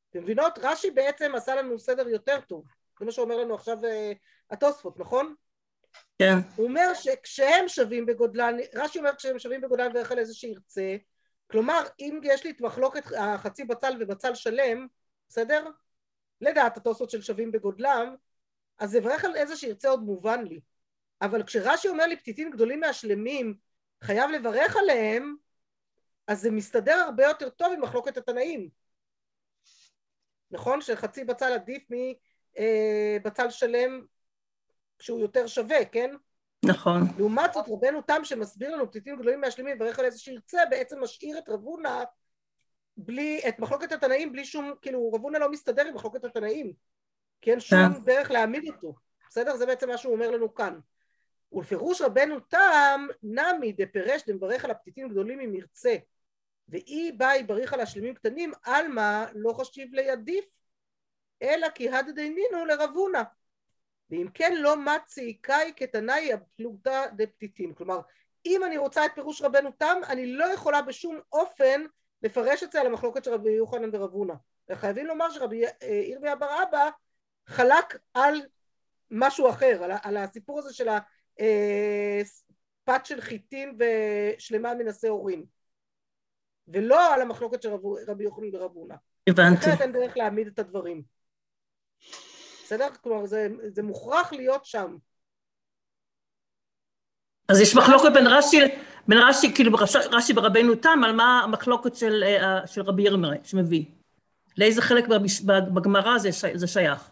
[0.10, 0.60] אתם מבינות?
[0.62, 2.66] רש"י בעצם עשה לנו סדר יותר טוב
[3.00, 4.16] זה מה שאומר לנו עכשיו uh,
[4.52, 5.36] התוספות נכון?
[6.20, 10.96] כן הוא אומר שכשהם שווים בגודלן רש"י אומר כשהם שווים בגודלן על איזה שירצה
[11.52, 14.88] כלומר, אם יש לי את מחלוקת החצי בצל ובצל שלם,
[15.30, 15.68] בסדר?
[16.42, 18.16] לדעת התוספות של שווים בגודלם,
[18.80, 20.60] אז זה על איזה שירצה עוד מובן לי.
[21.22, 23.56] אבל כשרש"י אומר לי פתיתים גדולים מהשלמים,
[24.04, 25.36] חייב לברך עליהם,
[26.28, 28.70] אז זה מסתדר הרבה יותר טוב עם מחלוקת התנאים.
[30.52, 30.82] נכון?
[30.82, 34.06] שחצי בצל עדיף מבצל אה, שלם
[35.00, 36.16] שהוא יותר שווה, כן?
[36.66, 37.02] נכון.
[37.18, 41.38] לעומת זאת רבנו תם שמסביר לנו פתיתים גדולים מהשלמים וברך על איזה שירצה בעצם משאיר
[41.38, 42.04] את רבונה
[42.98, 46.74] בלי, את מחלוקת התנאים בלי שום, כאילו רבונה לא מסתדר עם מחלוקת התנאים
[47.42, 48.04] כי אין שום כן.
[48.04, 48.96] דרך להעמיד אותו,
[49.30, 49.56] בסדר?
[49.56, 50.80] זה בעצם מה שהוא אומר לנו כאן.
[51.52, 55.96] ולפירוש רבנו תם נמי דפרש דמברך על הפתיתים גדולים אם ירצה
[56.70, 60.46] ואי באי בריך על השלמים קטנים עלמא לא חשיב לידיף
[61.42, 63.24] אלא כי הד דינינו לרבונה.
[64.10, 67.74] ואם כן לא מצי קאי כתנאי הפלוגתא דפתיתים.
[67.74, 68.00] כלומר
[68.46, 71.82] אם אני רוצה את פירוש רבנו תם אני לא יכולה בשום אופן
[72.22, 74.34] לפרש את זה על המחלוקת של רבי יוחנן ורבונה.
[74.70, 75.64] וחייבים לומר שרבי
[76.12, 76.90] ירמיה בר אבא
[77.48, 78.42] חלק על
[79.12, 81.04] משהו אחר על, על הסיפור הזה של הפת
[82.90, 85.46] אה, של חיטים ושלמה מנסה הורים
[86.68, 87.70] ולא על המחלוקת של
[88.08, 88.96] רבי יוחנן ורבונה.
[89.30, 89.60] הבנתי.
[89.60, 91.04] אחרת אין דרך להעמיד את הדברים.
[92.64, 92.88] בסדר?
[93.02, 94.98] כלומר זה, זה מוכרח להיות שם.
[97.48, 98.58] אז יש מחלוקת בין רש"י,
[99.08, 99.78] בין רש"י, כאילו
[100.12, 103.86] רש"י ברבנו תם, על מה המחלוקת של, אה, של רבי ירמיה שמביא.
[104.58, 105.08] לאיזה חלק
[105.74, 107.10] בגמרא זה, זה שייך?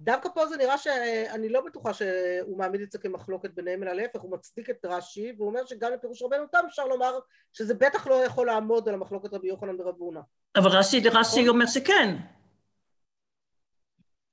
[0.00, 4.20] דווקא פה זה נראה שאני לא בטוחה שהוא מעמיד את זה כמחלוקת ביניהם, אלא להפך,
[4.20, 7.18] הוא מצדיק את רש"י, והוא אומר שגם לפירוש רבנו תם אפשר לומר
[7.52, 10.20] שזה בטח לא יכול לעמוד על המחלוקת רבי יוחנן ורב הונא.
[10.56, 12.16] אבל רש"י, רש"י אומר שכן.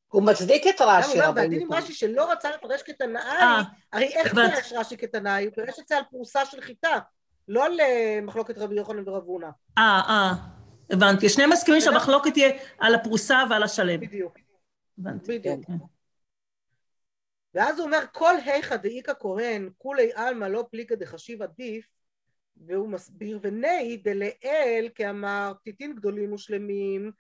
[0.08, 1.36] הוא מצדיק את רש"י, רבנו.
[1.36, 3.62] והדין עם רש"י שלא רצה לפרש כתנאי, אה,
[3.94, 5.46] הרי איך פירש רש"י כתנאי?
[5.46, 7.00] הוא פירש את זה על פרוסה של חיטה,
[7.48, 9.48] לא על אה, מחלוקת רבי יוחנן ורב הונא.
[9.78, 10.32] אה, אה,
[10.90, 11.30] הבנתי.
[11.30, 12.50] שני מסכימים שהמחלוקת תהיה
[12.80, 14.00] על הפרוסה ועל השלם.
[14.00, 14.43] בדיוק.
[14.98, 15.66] בדיוק.
[15.66, 15.74] כן.
[17.54, 21.88] ואז הוא אומר, כל היכא דאיכא כהן, כולי עלמא לא פליקא דחשיב עדיף,
[22.58, 27.12] והוא מסביר, וני דלאל, כאמר, פתיתים גדולים ושלמים,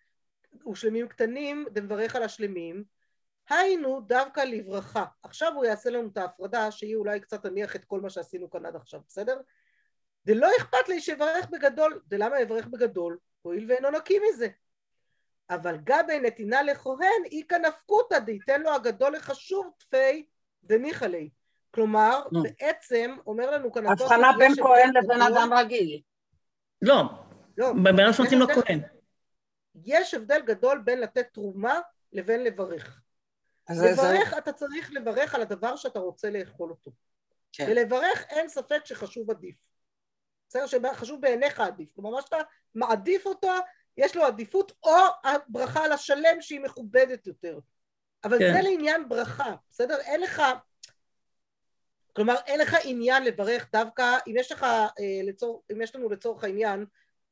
[0.71, 2.83] ושלמים קטנים, דמברך על השלמים,
[3.49, 5.05] היינו דווקא לברכה.
[5.23, 8.65] עכשיו הוא יעשה לנו את ההפרדה, שהיא אולי קצת תניח את כל מה שעשינו כאן
[8.65, 9.41] עד עכשיו, בסדר?
[10.25, 13.17] דלא אכפת לי שיברך בגדול, דלמה יברך בגדול?
[13.41, 14.47] הואיל ואינו נקי מזה.
[15.49, 20.25] אבל גבי נתינה לכהן איכא נפקותא דייתן לו הגדול לחשוב תפי
[20.63, 21.29] דניחא ליה.
[21.71, 22.37] כלומר, no.
[22.43, 23.87] בעצם אומר לנו כאן...
[23.87, 26.01] הבחנה בין כהן לבין אדם רגיל.
[26.81, 27.03] לא,
[27.57, 27.71] לא.
[27.71, 28.79] אדם שנותנים לו כהן.
[29.85, 31.79] יש הבדל גדול בין לתת תרומה
[32.13, 33.01] לבין לברך.
[33.69, 34.37] לברך, זה...
[34.37, 36.91] אתה צריך לברך על הדבר שאתה רוצה לאכול אותו.
[37.51, 37.67] כן.
[37.69, 39.55] ולברך אין ספק שחשוב עדיף.
[40.49, 40.67] בסדר?
[40.67, 41.89] שחשוב בעיניך עדיף.
[41.95, 42.37] כלומר, מה שאתה
[42.75, 43.51] מעדיף אותו,
[43.97, 47.59] יש לו עדיפות, או הברכה על השלם שהיא מכובדת יותר.
[48.23, 48.53] אבל כן.
[48.53, 49.99] זה לעניין ברכה, בסדר?
[49.99, 50.41] אין לך...
[52.15, 56.43] כלומר, אין לך עניין לברך דווקא, אם יש לך, אה, לצור, אם יש לנו לצורך
[56.43, 56.85] העניין,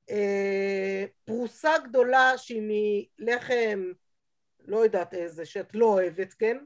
[0.10, 3.91] אה, פרוסה גדולה שהיא מלחם,
[4.60, 6.58] לא יודעת איזה, שאת לא אוהבת, כן?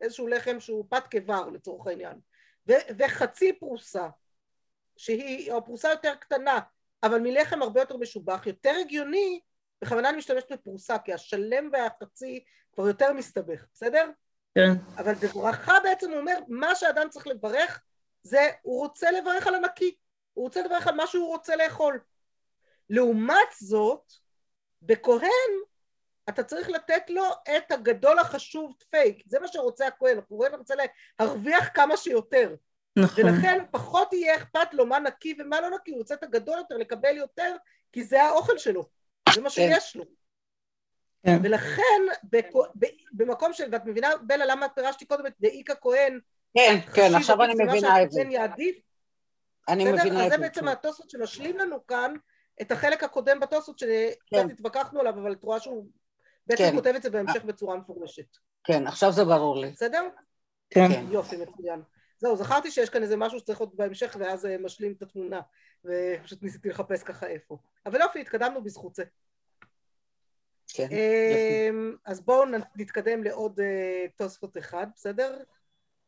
[0.00, 2.18] איזשהו לחם שהוא פת קבר לצורך העניין,
[2.68, 4.08] ו- וחצי פרוסה,
[4.96, 6.58] שהיא, או פרוסה יותר קטנה,
[7.02, 9.40] אבל מלחם הרבה יותר משובח, יותר הגיוני,
[9.82, 14.10] בכוונה אני משתמשת בפרוסה, כי השלם והחצי כבר יותר מסתבך, בסדר?
[14.54, 14.72] כן.
[14.96, 17.82] אבל בברכה בעצם הוא אומר, מה שאדם צריך לברך
[18.22, 19.96] זה, הוא רוצה לברך על הנקי,
[20.34, 22.00] הוא רוצה לברך על מה שהוא רוצה לאכול.
[22.90, 24.12] לעומת זאת,
[24.82, 25.50] בכהן
[26.28, 27.24] אתה צריך לתת לו
[27.56, 30.74] את הגדול החשוב פייק, זה מה שרוצה הכהן, הכהן רוצה
[31.20, 32.54] להרוויח כמה שיותר.
[33.02, 33.24] נכון.
[33.24, 36.76] ולכן פחות יהיה אכפת לו מה נקי ומה לא נקי, הוא רוצה את הגדול יותר,
[36.76, 37.56] לקבל יותר,
[37.92, 38.84] כי זה האוכל שלו,
[39.34, 39.54] זה מה כן.
[39.54, 40.04] שיש לו.
[41.26, 41.38] כן.
[41.42, 42.02] ולכן
[43.12, 46.20] במקום של, ואת מבינה בלה למה פירשתי קודם את דאיקה כהן,
[46.54, 48.22] כן, כן, עכשיו אני מבינה את זה.
[48.22, 48.76] יעדיף,
[49.68, 50.24] אני מבינה את זה.
[50.24, 52.14] אז זה בעצם התוספות שמשלים לנו כאן
[52.62, 54.50] את החלק הקודם בתוספות שקצת כן.
[54.50, 55.86] התווכחנו עליו, אבל את רואה שהוא
[56.46, 56.70] בעצם.
[56.74, 58.36] כותב את זה בהמשך בצורה מפורשת.
[58.64, 59.70] כן, עכשיו זה ברור לי.
[59.70, 60.08] בסדר?
[60.70, 60.90] כן.
[61.10, 61.82] יופי, מצוין.
[62.18, 65.40] זהו, זכרתי שיש כאן איזה משהו שצריך עוד בהמשך ואז אה, משלים את התמונה
[65.84, 67.58] ופשוט ניסיתי לחפש ככה איפה.
[67.86, 69.04] אבל יופי, התקדמנו בזכות זה.
[70.68, 72.44] כן, אמ, אז בואו
[72.76, 75.38] נתקדם לעוד אה, תוספות אחד, בסדר?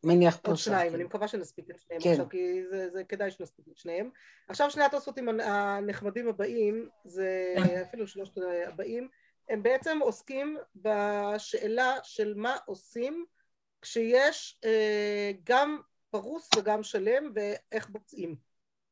[0.05, 2.11] מניח פה עוד שניים, אני מקווה שנספיק את שניהם כן.
[2.11, 4.11] עכשיו, כי זה, זה כדאי שנספיק את שניהם.
[4.49, 7.55] עכשיו שני התוספותים הנחמדים הבאים, זה.
[7.89, 9.09] אפילו שלושת הבאים,
[9.49, 13.27] הם בעצם עוסקים בשאלה של מה עושים
[13.83, 18.37] כשיש אה, גם פרוס וגם שלם ואיך בוצעים,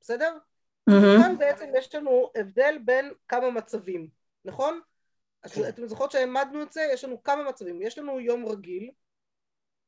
[0.00, 0.38] בסדר?
[0.86, 1.22] מהמם.
[1.22, 4.08] כאן בעצם יש לנו הבדל בין כמה מצבים,
[4.44, 4.80] נכון?
[5.42, 5.68] אז כן.
[5.68, 6.88] אתם זוכרות שהעמדנו את זה?
[6.92, 7.82] יש לנו כמה מצבים.
[7.82, 8.90] יש לנו יום רגיל,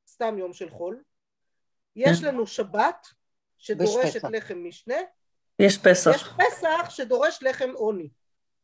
[0.08, 1.02] סתם יום של חול.
[1.96, 2.26] יש כן.
[2.26, 3.06] לנו שבת,
[3.58, 4.24] שדורשת.
[4.24, 4.94] לחם משנה.
[5.58, 6.10] יש פסח.
[6.10, 8.08] יש פסח שדורש לחם עוני.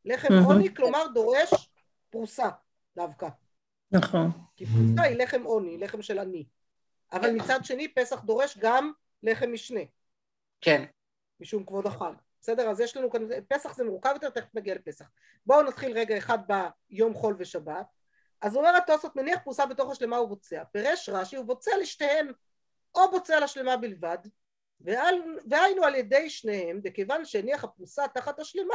[0.05, 0.47] לחם מהמם.
[0.47, 1.71] עוני, כלומר דורש
[2.11, 2.49] פרוסה
[2.97, 3.29] דווקא.
[3.91, 4.31] נכון.
[4.57, 6.47] כי פרוסה היא לחם עוני, לחם של עני.
[7.13, 8.93] אבל מצד שני פסח דורש גם
[9.23, 9.81] לחם משנה,
[10.61, 10.85] כן.
[11.41, 12.13] משום כבוד החג.
[12.41, 12.71] בסדר?
[12.71, 15.05] אז יש לנו כאן, פסח זה מורכב יותר, תכף נגיע לפסח.
[15.47, 16.39] בואו נתחיל רגע אחד
[16.91, 17.87] ביום חול ושבת.
[18.41, 20.65] אז אומר התוספות, מניח פרוסה בתוך השלמה ובוצע.
[20.65, 22.33] פירש רש"י, הוא בוצע לשתיהן,
[22.95, 24.19] או בוצע לשלמה בלבד,
[24.81, 28.75] והיינו על ידי שניהם, וכיוון שהניח הפרוסה תחת השלמה,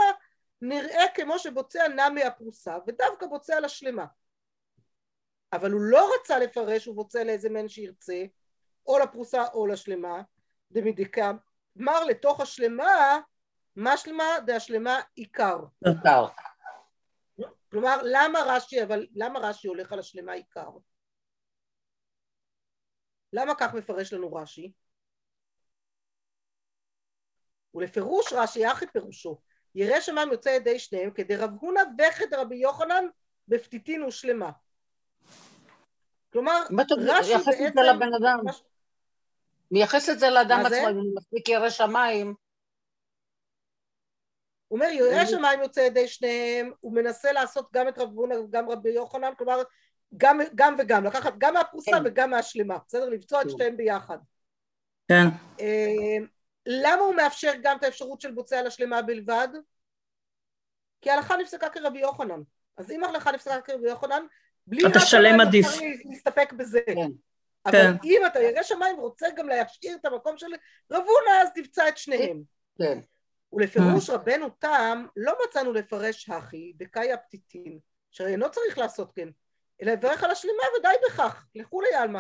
[0.62, 4.06] נראה כמו שבוצע נע מהפרוסה, ודווקא בוצע לשלמה.
[5.54, 8.24] אבל הוא לא רצה לפרש, הוא בוצע לאיזה מן שירצה,
[8.88, 10.22] או לפרוסה או לשלמה,
[10.72, 11.32] דמדיקה,
[11.82, 13.20] אמר לתוך השלמה,
[13.76, 14.40] מה שלמה?
[14.46, 15.58] דהשלמה עיקר.
[15.88, 16.26] מותר.
[17.72, 20.70] כלומר, למה רש"י, אבל למה רש"י הולך על השלמה עיקר?
[23.34, 24.72] למה כך מפרש לנו רש"י?
[27.74, 29.42] ולפירוש רש"י, אחי פירושו,
[29.76, 33.06] ירא שמיים יוצא ידי שניהם כדרב הונא וכדרבי יוחנן
[33.48, 34.52] בפתיתין ושלמה.
[36.34, 36.62] כלומר,
[36.98, 37.80] רש"י בעצם...
[37.80, 38.40] לבן אדם?
[39.72, 40.66] מייחס את זה לאדם?
[40.66, 42.34] עצמו, אם הוא מספיק ירא שמיים,
[44.68, 48.70] הוא אומר, ירא שמיים יוצא ידי שניהם, הוא מנסה לעשות גם את רב הונא וגם
[48.70, 49.62] רבי יוחנן, כלומר,
[50.18, 52.02] גם, גם וגם, לקחת גם מהפרוסה כן.
[52.06, 53.10] וגם מהשלמה, בסדר?
[53.10, 53.52] לבצוע את כן.
[53.52, 54.18] שתיהם ביחד.
[55.08, 55.24] כן.
[55.60, 56.26] אה,
[56.66, 59.48] למה הוא מאפשר גם את האפשרות של בוצע לשלמה בלבד?
[61.02, 62.42] כי ההלכה נפסקה כרבי יוחנן.
[62.78, 64.24] אז אם ההלכה נפסקה כרבי יוחנן,
[64.68, 65.68] בלי אתה שלם עדיף.
[66.06, 66.80] להסתפק בזה.
[66.86, 67.12] כן.
[67.66, 67.94] אבל כן.
[68.04, 70.48] אם אתה ירא שמיים ורוצה גם להשאיר את המקום של
[70.92, 72.42] רב הונא, אז תבצע את שניהם.
[72.78, 73.00] כן.
[73.54, 77.80] ולפירוש רבנו תם, לא מצאנו לפרש הכי דקאי הפתיתין,
[78.12, 79.30] שהרי אינו צריך לעשות כן,
[79.82, 82.20] אלא יברך על השלמה ודי בכך, לכולי עלמא.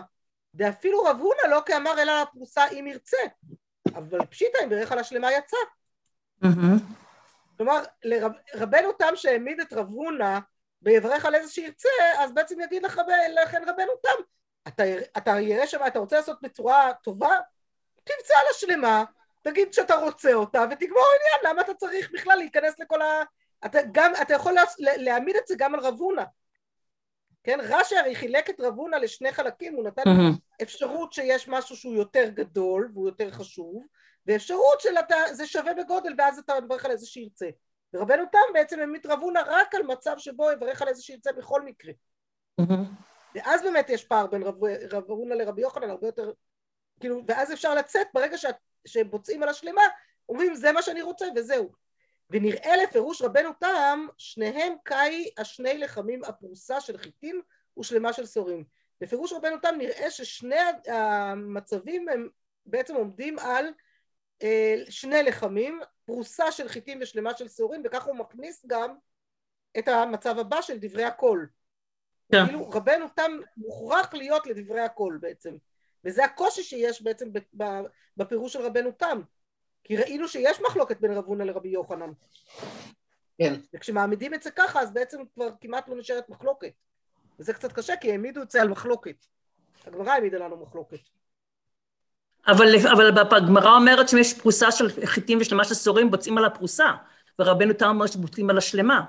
[0.55, 3.17] דאפילו רב הונא לא כאמר אלא על הפרוסה אם ירצה,
[3.95, 5.57] אבל פשיטא אם בירך על השלמה יצא.
[7.57, 10.39] כלומר, לרב, רבנו תם שהעמיד את רב הונא
[10.81, 13.01] ויברך על איזה שירצה, אז בעצם יגיד לך,
[13.33, 14.23] לכן רבנו תם,
[14.67, 14.83] אתה,
[15.17, 17.37] אתה ירא שם, אתה רוצה לעשות בצורה טובה?
[18.03, 19.03] תמצא לה שלמה,
[19.41, 23.23] תגיד שאתה רוצה אותה ותגמור עניין, למה אתה צריך בכלל להיכנס לכל ה...
[23.65, 26.23] אתה, גם, אתה יכול לה, להעמיד את זה גם על רב הונא.
[27.43, 30.35] כן, רש"י הרי חילק את רב הונא לשני חלקים, הוא נתן מהמם.
[30.61, 33.85] אפשרות שיש משהו שהוא יותר גדול והוא יותר חשוב,
[34.25, 37.49] ואפשרות של אתה, זה שווה בגודל ואז אתה מברך על איזה שירצה.
[37.93, 41.93] ורבנו תם בעצם רב הונא רק על מצב שבו יברך על איזה שירצה בכל מקרה.
[42.57, 42.85] מהמם.
[43.35, 46.31] ואז באמת יש פער בין רב, רב לרבי יוחנן הרבה יותר,
[46.99, 48.45] כאילו, ואז אפשר לצאת ברגע ש,
[48.87, 49.81] שבוצעים על השלמה,
[50.29, 51.71] אומרים זה מה שאני רוצה וזהו.
[52.29, 57.41] ונראה לפירוש רבנו תם, שניהם קאי השני לחמים הפרוסה של חיטים
[57.79, 58.63] ושלמה של סורים.
[59.01, 60.55] בפירוש רבנו תם נראה ששני
[60.87, 62.27] המצבים הם
[62.65, 63.65] בעצם עומדים על
[64.43, 68.95] אה, שני לחמים, פרוסה של חיטים ושלמה של שעורים, וכך הוא מכניס גם
[69.79, 71.47] את המצב הבא של דברי הקול.
[72.31, 72.45] כן.
[72.45, 75.55] כאילו רבנו תם מוכרח להיות לדברי הקול בעצם,
[76.05, 77.85] וזה הקושי שיש בעצם ב- ב-
[78.17, 79.21] בפירוש של רבנו תם,
[79.83, 82.11] כי ראינו שיש מחלוקת בין רב הונא לרבי יוחנן,
[83.37, 83.53] כן.
[83.73, 86.73] וכשמעמידים את זה ככה אז בעצם כבר כמעט לא נשארת מחלוקת,
[87.39, 89.25] וזה קצת קשה כי העמידו את זה על מחלוקת,
[89.85, 90.99] הגמרא העמידה לנו מחלוקת.
[92.47, 96.85] אבל, אבל הגמרא אומרת שאם יש פרוסה של חיטים ושלמה של שעורים, בוצעים על הפרוסה,
[97.39, 99.01] ורבנו תם אומר שבוצעים על השלמה.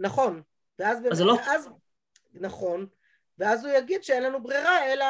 [0.00, 0.42] נכון,
[0.78, 1.68] ואז, אז זה לא- ואז
[2.34, 2.86] נכון,
[3.38, 5.04] ואז הוא יגיד שאין לנו ברירה אלא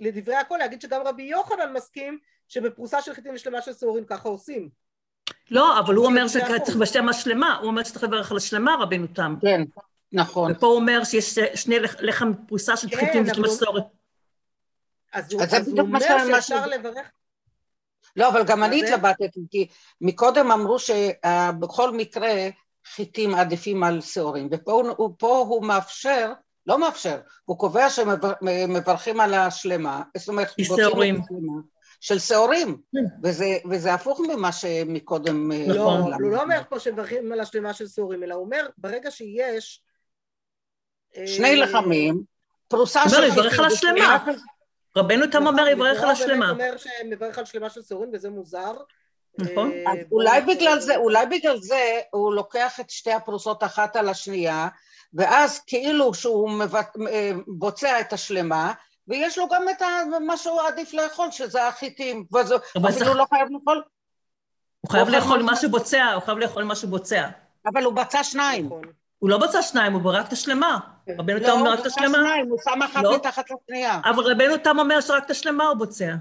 [0.00, 2.18] לדברי הכל להגיד שגם רבי יוחנן מסכים
[2.48, 4.68] שבפרוסה של חיטים ושלמה של שעורים ככה עושים.
[5.50, 6.76] לא, אבל הוא אומר שצריך.
[6.76, 9.34] לבשל השלמה, הוא אומר שצריך לברך על השלמה, רבנו תם.
[9.40, 9.60] כן,
[10.12, 10.52] נכון.
[10.52, 13.84] ופה הוא אומר שיש שני לח- לחם פרוסה של כן, חיטים ושלמה של שעורים.
[15.12, 17.10] אז הוא, אז הוא אומר שאפשר לברך,
[18.16, 18.82] לא, אבל גם אני?
[18.84, 19.66] התלבטתי, כי
[20.00, 22.48] מקודם אמרו שבכל מקרה
[22.94, 26.32] חיטים עדיפים על שעורים, ופה הוא, הוא- מאפשר,
[26.66, 31.20] לא מאפשר, הוא קובע שמברכים על השלמה, זאת אומרת, שעורים.
[32.00, 33.04] של שעורים, כן.
[33.22, 35.52] וזה, וזה הפוך ממה שמקודם...
[35.52, 36.12] אה, לא, נכון.
[36.12, 39.82] אבל הוא לא אומר פה שמברכים על השלמה של שעורים, אלא הוא אומר ברגע שיש
[41.16, 42.22] אה, שני לחמים,
[42.68, 43.32] פרוסה הוא אומר, של...
[43.32, 44.24] יברך על השלמה.
[44.96, 46.50] רבנו תם אומר נכון, יברך על השלמה.
[46.50, 48.72] אומר שמברך על שלמה של שעורים וזה מוזר.
[49.38, 49.72] נכון.
[49.72, 50.40] אה, אולי.
[50.40, 51.80] בגלל זה, אולי בגלל זה
[52.10, 54.68] הוא לוקח את שתי הפרוסות אחת על השנייה,
[55.14, 56.50] ואז כאילו שהוא
[57.10, 58.72] אה, בוצע את השלמה,
[59.08, 59.82] ויש לו גם את
[60.26, 62.40] מה שהוא עדיף לאכול, שזה החיטים, הוא
[62.88, 63.82] אפילו לא חייב לאכול.
[64.80, 67.28] הוא חייב לאכול מה- מה שבוצע, הוא חייב לאכול מה שבוצע.
[67.66, 68.70] אבל הוא בצע שניים.
[69.20, 70.78] הוא לא בצע שניים, הוא רק את השלמה.
[71.18, 72.18] רבנו לא, תם אומר הוא רק את בצע השלמה.
[72.18, 73.16] שניים, הוא שם אחת לא.
[73.16, 74.00] מתחת לשנייה.
[74.04, 76.14] אבל רבנו תם אומר שרק את השלמה הוא בוצע.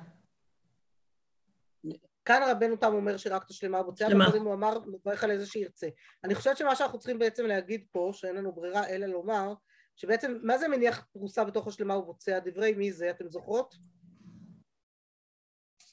[2.26, 4.08] כאן רבנו תם אומר שרק את השלמה הוא בוצע.
[4.08, 5.88] וקודם הוא אמר, מברך על איזה שירצה.
[6.24, 9.54] אני חושבת שמה שאנחנו צריכים בעצם להגיד פה, שאין לנו ברירה אלא לומר,
[9.96, 12.40] שבעצם, מה זה מניח פרוסה בתוך השלמה ובוצע?
[12.40, 13.10] דברי מי זה?
[13.10, 13.76] אתם זוכרות?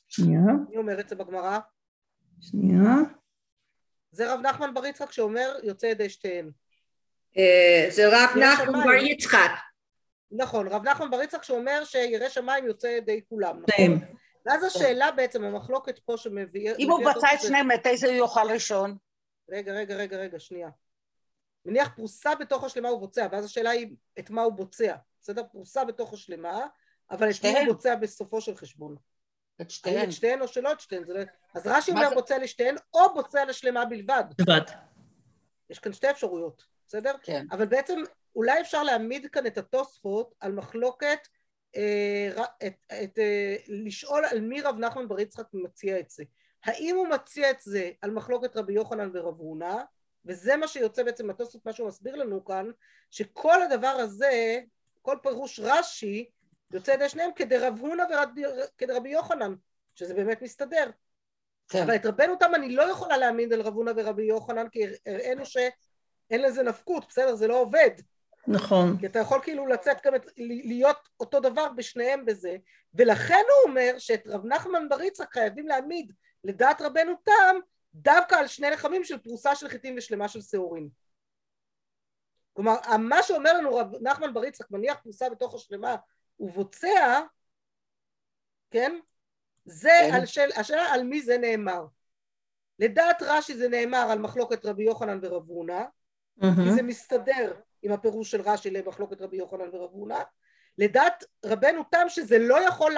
[0.08, 1.58] שנייה, מי אומר את זה בגמרא?
[2.40, 2.94] שנייה.
[4.10, 6.50] זה רב נחמן בר יצחק שאומר יוצא ידי שתיהן.
[7.38, 8.84] אה, זה רב נחמן.
[8.84, 9.50] בר יצחק.
[10.30, 13.94] נכון, רב נחמן בר יצחק שאומר שירא שמיים יוצא ידי כולם, שניהם.
[13.94, 14.16] נכון?
[14.46, 16.72] ואז השאלה בעצם, המחלוקת פה שמביא...
[16.78, 18.96] אם הוא בצע את שניהם, את איזה הוא יאכל ראשון?
[19.50, 20.68] רגע, רגע, רגע, רגע, שנייה.
[21.64, 24.94] מניח פרוסה בתוך השלמה הוא בוצע, ואז השאלה היא את מה הוא בוצע.
[25.22, 25.42] בסדר?
[25.52, 26.66] פרוסה בתוך השלמה,
[27.10, 27.58] אבל את מי.
[27.58, 28.96] הוא בוצע בסופו של חשבון.
[29.60, 30.08] את שתיהן.
[30.08, 31.04] את שתיהן או שלא את שתיהן.
[31.06, 31.20] לא...
[31.54, 34.24] אז רש"י אומר בוצע לשתיהן, או בוצע לשלמה בלבד.
[34.38, 34.60] לבד.
[35.70, 37.12] יש כאן שתי אפשרויות, בסדר?
[37.22, 37.46] כן.
[37.50, 38.00] אבל בעצם
[38.36, 41.18] אולי אפשר להעמיד כאן את התוספות על מחלוקת,
[41.76, 42.74] אה, את,
[43.04, 46.24] את, אה, לשאול על מי רב נחמן בר יצחק מציע את זה.
[46.64, 49.76] האם הוא מציע את זה על מחלוקת רבי יוחנן ורב הונא,
[50.24, 52.70] וזה מה שיוצא בעצם מהתוספות, מה שהוא מסביר לנו כאן,
[53.10, 54.58] שכל הדבר הזה,
[55.02, 56.30] כל פירוש רש"י,
[56.72, 59.54] יוצא ידי שניהם כדרב הונא וכדרבי יוחנן,
[59.94, 60.90] שזה באמת מסתדר.
[61.68, 61.82] כן.
[61.82, 65.42] אבל את רבנו תם אני לא יכולה להעמיד על רב הונא ורבי יוחנן, כי הראינו
[66.28, 67.34] שאין לזה נפקות, בסדר?
[67.34, 67.90] זה לא עובד.
[68.48, 68.96] נכון.
[69.00, 72.56] כי אתה יכול כאילו לצאת גם, להיות אותו דבר בשניהם בזה,
[72.94, 76.12] ולכן הוא אומר שאת רב נחמן בר יצחק חייבים להעמיד
[76.44, 77.56] לדעת רבנו תם
[77.94, 80.88] דווקא על שני לחמים של פרוסה של חיטים ושלמה של שעורים.
[82.52, 85.96] כלומר, מה שאומר לנו רב נחמן בר יצחק, מניח פרוסה בתוך השלמה
[86.40, 87.20] ובוצע,
[88.70, 88.98] כן?
[89.64, 90.14] זה כן.
[90.14, 91.86] על של, השאלה על מי זה נאמר.
[92.78, 95.82] לדעת רש"י זה נאמר על מחלוקת רבי יוחנן ורב הונא,
[96.40, 96.70] כי מהמם.
[96.70, 100.22] זה מסתדר עם הפירוש של רש"י למחלוקת רבי יוחנן ורב הונא.
[100.78, 102.94] לדעת רבנו תם שזה לא יכול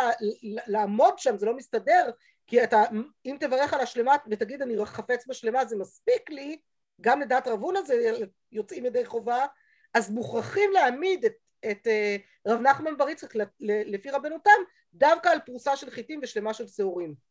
[0.66, 2.10] לעמוד שם, זה לא מסתדר,
[2.46, 2.82] כי אתה,
[3.26, 6.58] אם תברך על השלמה ותגיד אני חפץ בשלמה זה מספיק לי,
[7.00, 8.12] גם לדעת רב זה
[8.52, 9.46] יוצאים ידי חובה,
[9.94, 11.34] אז מוכרחים להעמיד את,
[11.70, 12.16] את אה,
[12.46, 14.50] רב נחמן בר יצחק לפי רבנו תם
[14.94, 17.27] דווקא על פרוסה של חיטים ושלמה של שעורים.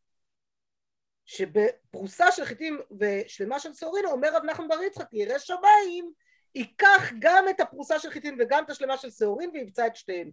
[1.28, 6.12] שבפרוסה של חיטים ושלמה של שעורים אומר רב נחמן בר יצחק ירא שמיים
[6.54, 10.30] ייקח גם את הפרוסה של חיטין וגם את השלמה של שעורים ויבצע את שתיהן.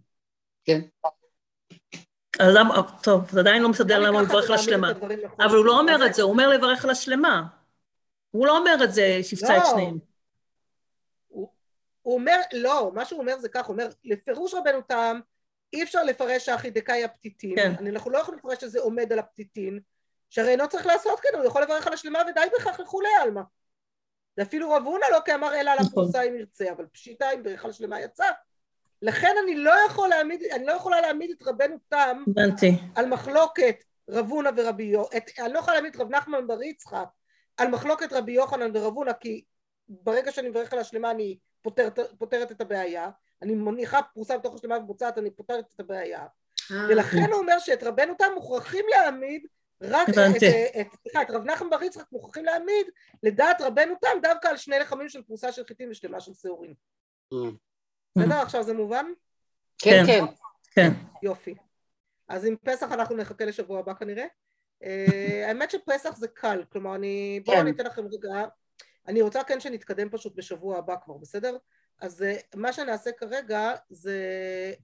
[0.64, 0.80] כן.
[2.40, 4.90] אז למה, טוב, זה עדיין לא מסדר למה הוא מברך על השלמה.
[4.92, 5.10] נכון.
[5.38, 7.42] אבל הוא לא אומר זה- את זה, הוא אומר לברך על השלמה.
[8.30, 9.70] הוא לא אומר את זה, שיפצע את לא.
[9.70, 9.98] שניהם.
[11.28, 11.48] הוא
[12.02, 15.20] הוא אומר, לא, מה שהוא אומר זה כך, הוא אומר, לפירוש רבנו תם,
[15.72, 17.72] אי אפשר לפרש שהחידקאי הפתיתין, כן.
[17.88, 19.80] אנחנו לא יכולים לפרש שזה עומד על הפתיתין,
[20.30, 23.42] שהרי אינו צריך לעשות כן, הוא יכול לברך על השלמה ודי בכך לכולי עלמא.
[24.38, 25.88] ואפילו רב הונא לא כאמר אלא על נכון.
[25.88, 28.30] הפרוסה אם ירצה, אבל פשיטה אם ברך על השלמה יצא.
[29.02, 32.24] לכן אני לא יכול להעמיד, אני לא יכולה להעמיד את רבנו תם.
[32.94, 37.06] על מחלוקת רב הונא ורבי יוחנן, אני לא יכולה להעמיד את רב נחמן בר יצחק
[37.56, 39.44] על מחלוקת רבי יוחנן ורב הונא, כי
[39.88, 43.10] ברגע שאני מברך על השלמה אני פותרת, פותרת את הבעיה,
[43.42, 46.26] אני מניחה פרוסה בתוך השלמה ובוצעת, אני פותרת את הבעיה,
[46.70, 49.46] אה, ולכן הוא אומר שאת רבנו תם מוכרחים להעמיד
[49.80, 50.14] רק את.
[50.14, 50.42] את,
[50.80, 52.86] את, סליחה, את רב נחמן בר יצחק מוכרחים להעמיד
[53.22, 56.74] לדעת רבנו תם דווקא על שני לחמים של פרוסה של חיטים ושלמה של שעורים.
[58.18, 58.34] בסדר?
[58.34, 59.06] עכשיו זה מובן?
[59.78, 60.20] כן, כן.
[60.26, 60.32] כן.
[60.74, 60.88] כן.
[61.22, 61.54] יופי.
[62.28, 64.26] אז עם פסח אנחנו נחכה לשבוע הבא כנראה.
[64.82, 67.40] אה, האמת שפסח זה קל, כלומר אני...
[67.44, 67.62] בואו כן.
[67.62, 68.44] אני אתן לכם רגע...
[69.08, 71.56] אני רוצה כן שנתקדם פשוט בשבוע הבא כבר, בסדר?
[72.00, 74.20] אז אה, מה שנעשה כרגע זה...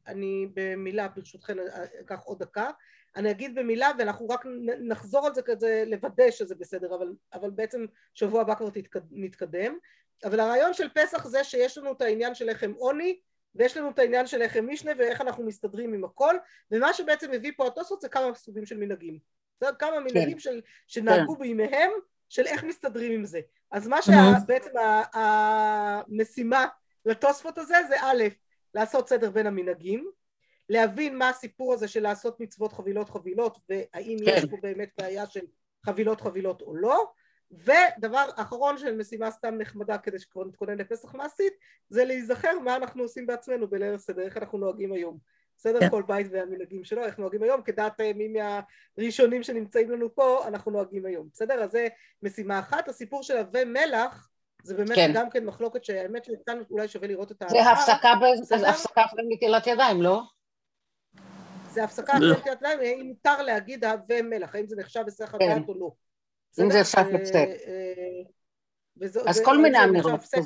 [0.07, 2.71] אני במילה, ברשותכם, אה, אקח עוד דקה.
[3.17, 4.45] אני אגיד במילה ואנחנו רק
[4.81, 7.85] נחזור על זה כזה לוודא שזה בסדר, אבל, אבל בעצם
[8.15, 8.69] שבוע הבא כבר
[9.11, 9.77] נתקדם.
[10.25, 13.21] אבל הרעיון של פסח זה שיש לנו את העניין של לחם עוני,
[13.55, 16.35] ויש לנו את העניין של לחם משנה ואיך אנחנו מסתדרים עם הכל,
[16.71, 19.19] ומה שבעצם מביא פה התוספות זה כמה סוגים של מנהגים.
[19.61, 21.91] זה כמה מנהגים של, שנהגו בימיהם,
[22.29, 23.41] של איך מסתדרים עם זה.
[23.71, 24.71] אז מה שבעצם
[25.13, 26.67] המשימה
[27.05, 28.23] לתוספות הזה זה א',
[28.75, 30.11] לעשות סדר בין המנהגים,
[30.73, 34.33] להבין מה הסיפור הזה של לעשות מצוות חבילות חבילות, והאם כן.
[34.37, 35.41] יש פה באמת בעיה של
[35.87, 37.05] חבילות חבילות או לא,
[37.51, 41.53] ודבר אחרון של משימה סתם נחמדה כדי שכבר נתכונן לפסח מעשית,
[41.89, 45.19] זה להיזכר מה אנחנו עושים בעצמנו בליל הסדר, איך אנחנו נוהגים היום.
[45.57, 45.81] בסדר?
[45.81, 45.91] כן.
[45.91, 48.29] כל בית והמנהגים שלו, איך נוהגים היום, כדעת אה, מי
[48.99, 51.29] מהראשונים שנמצאים לנו פה, אנחנו נוהגים היום.
[51.33, 51.63] בסדר?
[51.63, 51.89] אז זה
[52.23, 52.89] משימה אחת.
[52.89, 54.31] הסיפור של הווה מלח,
[54.63, 55.11] זה באמת כן.
[55.15, 57.73] גם כן מחלוקת שהאמת שכאן אולי שווה לראות את זה ההלכה.
[57.73, 58.59] הפסקה ב- בסדר?
[58.59, 60.23] זה הפסקה אחרי נטילת ידיים, לא?
[61.73, 62.13] זה הפסקה.
[62.13, 65.51] אחרי נטילת ידיים, האם מותר להגיד הווה מלח, האם זה נחשב בסך כן.
[65.51, 65.91] הדעת או לא.
[66.61, 67.35] אם זה הפסק.
[67.35, 68.23] אה,
[68.97, 70.41] וזו- אז ו- כל מיני אמירות כן.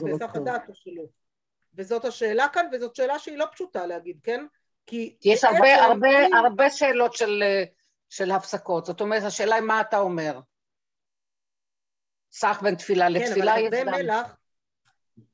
[1.74, 4.46] וזאת השאלה כאן, וזאת שאלה שהיא לא פשוטה להגיד, כן?
[4.86, 6.08] כי יש הרבה, הרבה,
[6.38, 7.64] הרבה שאלות של, אה,
[8.10, 8.84] של הפסקות.
[8.86, 10.40] זאת אומרת, השאלה היא מה אתה אומר.
[12.32, 14.02] סך בין תפילה כן, לתפילה אבל יש הווה.
[14.02, 14.36] מלח,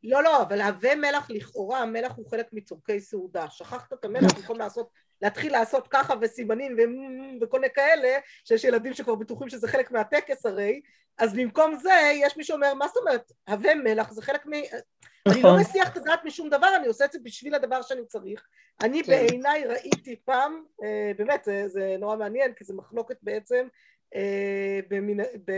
[0.03, 3.51] לא, לא, אבל הווה מלח לכאורה, המלח הוא חלק מצורכי סעודה.
[3.51, 4.90] שכחת את המלח במקום לעשות,
[5.22, 10.46] להתחיל לעשות ככה וסימנים ו- וכל מיני כאלה, שיש ילדים שכבר בטוחים שזה חלק מהטקס
[10.46, 10.80] הרי,
[11.18, 14.52] אז במקום זה יש מי שאומר, מה זאת אומרת, הווה מלח זה חלק מ...
[14.52, 15.60] אני לא נכון.
[15.60, 18.46] מסיח את הדעת משום דבר, אני עושה את זה בשביל הדבר שאני צריך.
[18.82, 19.12] אני כן.
[19.12, 23.66] בעיניי ראיתי פעם, אה, באמת, זה, זה נורא מעניין, כי זה מחלוקת בעצם
[24.14, 25.52] אה, במין, ב,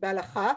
[0.00, 0.52] בהלכה.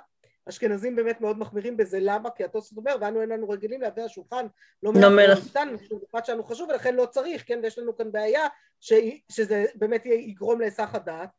[0.49, 2.29] אשכנזים באמת מאוד מחמירים בזה, למה?
[2.29, 4.45] כי התוספות אומר, ואנו אין לנו רגילים להביא השולחן,
[4.83, 5.35] לא לא.
[5.49, 7.59] קטן, משום דבר שלנו חשוב, ולכן לא צריך, כן?
[7.63, 8.47] ויש לנו כאן בעיה
[8.79, 8.93] ש,
[9.31, 11.29] שזה באמת יגרום להיסח הדעת,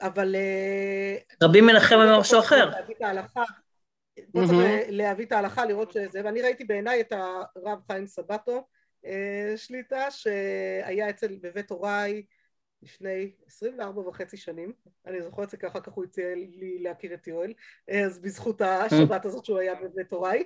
[0.00, 0.34] אבל...
[0.34, 2.70] אה, רבי מנחם אומר משהו אחר.
[2.70, 3.42] להביא את ההלכה,
[4.32, 8.66] פה צריך להביא את ההלכה, לראות שזה, ואני ראיתי בעיניי את הרב חיים סבטו
[9.06, 12.22] אה, שליטה, שהיה אצל, בבית הוריי
[12.82, 14.72] לפני 24 וחצי שנים,
[15.06, 17.52] אני זוכרת את זה ככה, כך הוא הציע לי להכיר את יואל,
[17.90, 20.44] אה, אז בזכות השבת הזאת שהוא היה בבית הוריי,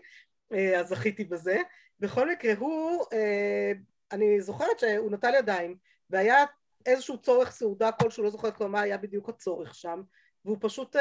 [0.53, 1.57] אה, אז זכיתי בזה.
[2.01, 3.72] בכל מקרה, הוא, אה,
[4.12, 5.76] אני זוכרת שהוא נטל ידיים,
[6.11, 6.45] והיה
[6.87, 10.03] איזשהו צורך סעודה כלשהו, לא זוכרת כבר מה היה בדיוק הצורך שם,
[10.45, 10.97] והוא פשוט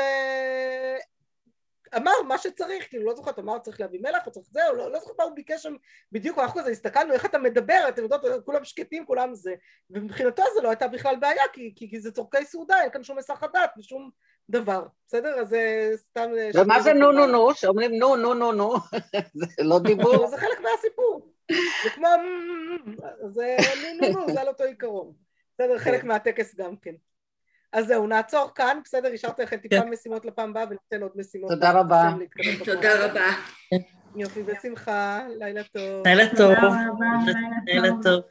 [1.98, 5.16] אמר מה שצריך, כאילו לא זוכרת, אמר צריך להביא מלח, צריך זה, לא, לא זוכרת
[5.18, 5.76] מה הוא ביקש שם
[6.12, 9.54] בדיוק, אנחנו כזה הסתכלנו איך אתה מדבר, אתם יודעות, כולם שקטים, כולם זה,
[9.90, 13.18] ומבחינתו זה לא הייתה בכלל בעיה, כי, כי, כי זה צורכי סעודה, אין כאן שום
[13.18, 14.10] היסח הדעת ושום
[14.50, 15.40] דבר, בסדר?
[15.40, 16.32] אז זה סתם...
[16.56, 17.54] ומה זה נו נו נו?
[17.56, 18.74] שאומרים נו נו נו נו,
[19.40, 20.28] זה לא דיבור.
[20.28, 21.32] זה חלק מהסיפור,
[21.84, 22.08] זה כמו...
[23.30, 23.56] זה
[24.02, 25.14] נו נו נו, זה על אותו עיקרון,
[25.54, 25.78] בסדר?
[25.78, 26.94] חלק מהטקס גם כן.
[27.74, 29.10] אז זהו, נעצור כאן, בסדר?
[29.14, 29.90] השארתי לכם טיפה כן.
[29.90, 31.50] משימות לפעם הבאה וניתן עוד משימות.
[31.50, 32.10] תודה רבה.
[32.66, 33.26] תודה רבה.
[34.16, 36.08] יופי, בשמחה, לילה טוב.
[36.08, 36.54] לילה טוב.
[37.66, 37.90] לילה.
[38.04, 38.22] טוב.